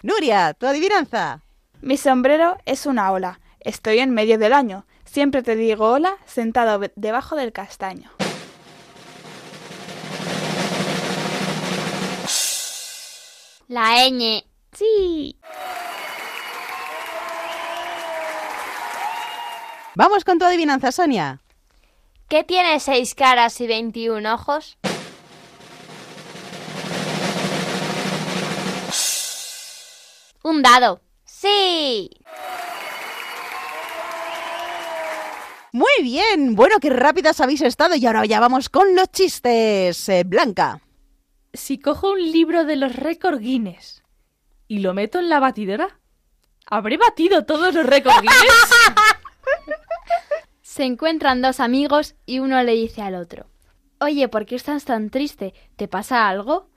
Nuria, 0.03 0.53
tu 0.53 0.67
adivinanza. 0.67 1.43
Mi 1.81 1.97
sombrero 1.97 2.55
es 2.65 2.85
una 2.85 3.11
ola. 3.11 3.41
Estoy 3.59 3.99
en 3.99 4.13
medio 4.13 4.37
del 4.37 4.53
año. 4.53 4.86
Siempre 5.09 5.41
te 5.41 5.55
digo 5.55 5.89
hola 5.89 6.15
sentado 6.25 6.79
debajo 6.95 7.35
del 7.35 7.51
castaño. 7.51 8.11
La 13.67 14.07
ñ. 14.09 14.45
Sí. 14.73 15.39
Vamos 19.95 20.23
con 20.23 20.37
tu 20.37 20.45
adivinanza, 20.45 20.91
Sonia. 20.91 21.41
¿Qué 22.29 22.43
tiene 22.43 22.79
seis 22.79 23.15
caras 23.15 23.59
y 23.61 23.67
veintiún 23.67 24.27
ojos? 24.27 24.77
Un 30.43 30.61
dado. 30.61 31.01
Sí. 31.25 32.11
Muy 35.77 36.01
bien. 36.01 36.55
Bueno, 36.55 36.79
qué 36.81 36.89
rápidas 36.89 37.39
habéis 37.39 37.61
estado 37.61 37.93
y 37.93 38.03
ahora 38.03 38.25
ya 38.25 38.39
vamos 38.39 38.67
con 38.67 38.95
los 38.95 39.11
chistes. 39.11 40.09
Eh, 40.09 40.23
Blanca. 40.25 40.81
Si 41.53 41.77
cojo 41.77 42.13
un 42.13 42.31
libro 42.31 42.65
de 42.65 42.77
los 42.77 42.95
récords 42.95 43.39
Guinness 43.39 44.01
y 44.67 44.79
lo 44.79 44.95
meto 44.95 45.19
en 45.19 45.29
la 45.29 45.39
batidora, 45.39 45.99
¿habré 46.65 46.97
batido 46.97 47.45
todos 47.45 47.75
los 47.75 47.85
récords 47.85 48.21
Guinness? 48.21 48.73
Se 50.63 50.83
encuentran 50.83 51.43
dos 51.43 51.59
amigos 51.59 52.15
y 52.25 52.39
uno 52.39 52.63
le 52.63 52.71
dice 52.71 53.03
al 53.03 53.13
otro, 53.13 53.45
Oye, 53.99 54.27
¿por 54.29 54.47
qué 54.47 54.55
estás 54.55 54.83
tan 54.83 55.11
triste? 55.11 55.53
¿Te 55.75 55.87
pasa 55.87 56.27
algo? 56.27 56.71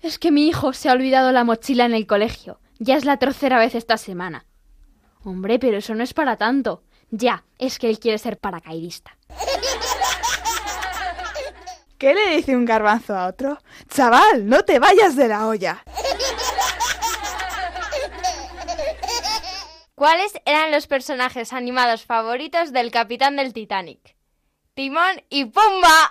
Es 0.00 0.18
que 0.18 0.30
mi 0.30 0.48
hijo 0.48 0.72
se 0.72 0.88
ha 0.88 0.92
olvidado 0.92 1.30
la 1.30 1.44
mochila 1.44 1.84
en 1.84 1.92
el 1.92 2.06
colegio. 2.06 2.58
Ya 2.78 2.96
es 2.96 3.04
la 3.04 3.18
tercera 3.18 3.58
vez 3.58 3.74
esta 3.74 3.98
semana. 3.98 4.46
Hombre, 5.24 5.58
pero 5.58 5.76
eso 5.76 5.94
no 5.94 6.02
es 6.02 6.14
para 6.14 6.36
tanto. 6.36 6.84
Ya, 7.10 7.44
es 7.58 7.78
que 7.78 7.88
él 7.88 7.98
quiere 7.98 8.18
ser 8.18 8.38
paracaidista. 8.38 9.16
¿Qué 11.98 12.14
le 12.14 12.36
dice 12.36 12.54
un 12.54 12.64
garbanzo 12.64 13.16
a 13.16 13.26
otro? 13.26 13.58
Chaval, 13.88 14.48
no 14.48 14.62
te 14.62 14.78
vayas 14.78 15.16
de 15.16 15.26
la 15.26 15.48
olla. 15.48 15.82
¿Cuáles 19.96 20.32
eran 20.44 20.70
los 20.70 20.86
personajes 20.86 21.52
animados 21.52 22.04
favoritos 22.04 22.72
del 22.72 22.92
capitán 22.92 23.34
del 23.34 23.52
Titanic? 23.52 24.14
Timón 24.74 25.24
y 25.28 25.46
Pumba. 25.46 26.08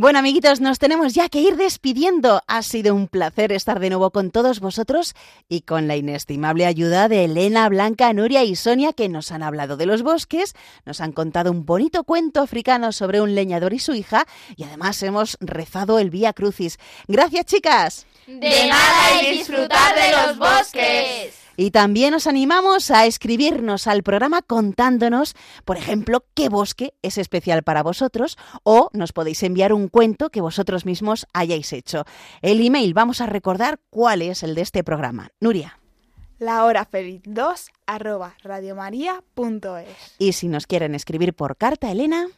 Bueno, 0.00 0.20
amiguitos, 0.20 0.60
nos 0.60 0.78
tenemos 0.78 1.12
ya 1.12 1.28
que 1.28 1.40
ir 1.40 1.56
despidiendo. 1.56 2.40
Ha 2.46 2.62
sido 2.62 2.94
un 2.94 3.08
placer 3.08 3.50
estar 3.50 3.80
de 3.80 3.90
nuevo 3.90 4.12
con 4.12 4.30
todos 4.30 4.60
vosotros 4.60 5.16
y 5.48 5.62
con 5.62 5.88
la 5.88 5.96
inestimable 5.96 6.66
ayuda 6.66 7.08
de 7.08 7.24
Elena, 7.24 7.68
Blanca, 7.68 8.12
Nuria 8.12 8.44
y 8.44 8.54
Sonia 8.54 8.92
que 8.92 9.08
nos 9.08 9.32
han 9.32 9.42
hablado 9.42 9.76
de 9.76 9.86
los 9.86 10.02
bosques, 10.02 10.54
nos 10.86 11.00
han 11.00 11.10
contado 11.10 11.50
un 11.50 11.66
bonito 11.66 12.04
cuento 12.04 12.42
africano 12.42 12.92
sobre 12.92 13.20
un 13.20 13.34
leñador 13.34 13.74
y 13.74 13.80
su 13.80 13.92
hija 13.92 14.24
y 14.54 14.62
además 14.62 15.02
hemos 15.02 15.36
rezado 15.40 15.98
el 15.98 16.10
Vía 16.10 16.32
Crucis. 16.32 16.78
Gracias, 17.08 17.46
chicas. 17.46 18.06
De 18.28 18.68
nada 18.68 19.20
y 19.20 19.38
disfrutar 19.38 19.96
de 19.96 20.12
los 20.12 20.38
bosques. 20.38 21.37
Y 21.60 21.72
también 21.72 22.14
os 22.14 22.28
animamos 22.28 22.92
a 22.92 23.06
escribirnos 23.06 23.88
al 23.88 24.04
programa 24.04 24.42
contándonos, 24.42 25.34
por 25.64 25.76
ejemplo, 25.76 26.24
qué 26.34 26.48
bosque 26.48 26.94
es 27.02 27.18
especial 27.18 27.64
para 27.64 27.82
vosotros 27.82 28.38
o 28.62 28.90
nos 28.92 29.12
podéis 29.12 29.42
enviar 29.42 29.72
un 29.72 29.88
cuento 29.88 30.30
que 30.30 30.40
vosotros 30.40 30.86
mismos 30.86 31.26
hayáis 31.32 31.72
hecho. 31.72 32.04
El 32.42 32.64
email, 32.64 32.94
vamos 32.94 33.20
a 33.20 33.26
recordar 33.26 33.80
cuál 33.90 34.22
es 34.22 34.44
el 34.44 34.54
de 34.54 34.60
este 34.62 34.84
programa. 34.84 35.32
Nuria. 35.40 35.80
La 36.38 36.64
hora 36.64 36.84
feliz 36.84 37.22
2 37.24 37.70
arroba 37.86 38.36
radiomaria.es. 38.44 40.14
Y 40.20 40.34
si 40.34 40.46
nos 40.46 40.68
quieren 40.68 40.94
escribir 40.94 41.34
por 41.34 41.56
carta, 41.56 41.90
Elena. 41.90 42.28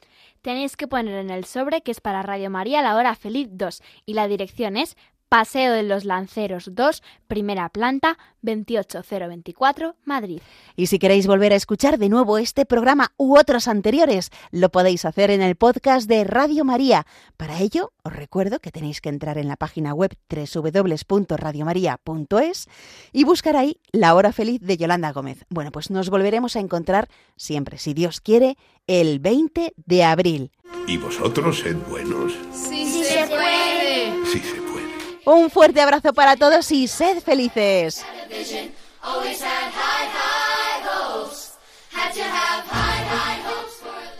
Tenéis 0.40 0.74
que 0.74 0.88
poner 0.88 1.16
en 1.16 1.28
el 1.28 1.44
sobre 1.44 1.82
que 1.82 1.90
es 1.90 2.00
para 2.00 2.22
Radio 2.22 2.48
María 2.48 2.80
la 2.80 2.96
hora 2.96 3.14
feliz 3.14 3.48
2 3.50 3.82
y 4.06 4.14
la 4.14 4.26
dirección 4.26 4.78
es 4.78 4.96
Paseo 5.30 5.72
de 5.74 5.82
los 5.84 6.04
Lanceros 6.04 6.74
2, 6.74 7.02
primera 7.28 7.68
planta, 7.68 8.18
28024, 8.42 9.94
Madrid. 10.04 10.40
Y 10.74 10.88
si 10.88 10.98
queréis 10.98 11.28
volver 11.28 11.52
a 11.52 11.56
escuchar 11.56 11.98
de 11.98 12.08
nuevo 12.08 12.36
este 12.36 12.66
programa 12.66 13.12
u 13.16 13.38
otros 13.38 13.68
anteriores, 13.68 14.30
lo 14.50 14.70
podéis 14.70 15.04
hacer 15.04 15.30
en 15.30 15.40
el 15.40 15.54
podcast 15.54 16.08
de 16.08 16.24
Radio 16.24 16.64
María. 16.64 17.06
Para 17.36 17.60
ello, 17.60 17.92
os 18.02 18.12
recuerdo 18.12 18.58
que 18.58 18.72
tenéis 18.72 19.00
que 19.00 19.08
entrar 19.08 19.38
en 19.38 19.46
la 19.46 19.54
página 19.54 19.94
web 19.94 20.16
www.radiomaria.es 20.28 22.68
y 23.12 23.22
buscar 23.22 23.56
ahí 23.56 23.78
La 23.92 24.16
Hora 24.16 24.32
Feliz 24.32 24.60
de 24.60 24.78
Yolanda 24.78 25.12
Gómez. 25.12 25.44
Bueno, 25.48 25.70
pues 25.70 25.90
nos 25.90 26.10
volveremos 26.10 26.56
a 26.56 26.60
encontrar 26.60 27.08
siempre, 27.36 27.78
si 27.78 27.94
Dios 27.94 28.20
quiere, 28.20 28.58
el 28.88 29.20
20 29.20 29.74
de 29.76 30.02
abril. 30.02 30.50
¿Y 30.88 30.96
vosotros 30.96 31.60
sed 31.60 31.76
buenos? 31.88 32.36
Sí, 32.52 32.89
Un 35.32 35.48
fuerte 35.48 35.80
abrazo 35.80 36.12
para 36.12 36.34
todos 36.34 36.72
y 36.72 36.88
sed 36.88 37.20
felices. 37.20 38.04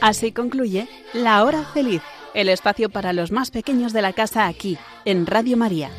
Así 0.01 0.31
concluye 0.31 0.89
La 1.13 1.43
Hora 1.43 1.65
Feliz, 1.75 2.01
el 2.33 2.49
espacio 2.49 2.91
para 2.91 3.13
los 3.13 3.33
más 3.33 3.51
pequeños 3.51 3.93
de 3.93 4.03
la 4.03 4.13
casa 4.13 4.47
aquí, 4.47 4.79
en 5.05 5.27
Radio 5.27 5.57
María. 5.57 5.91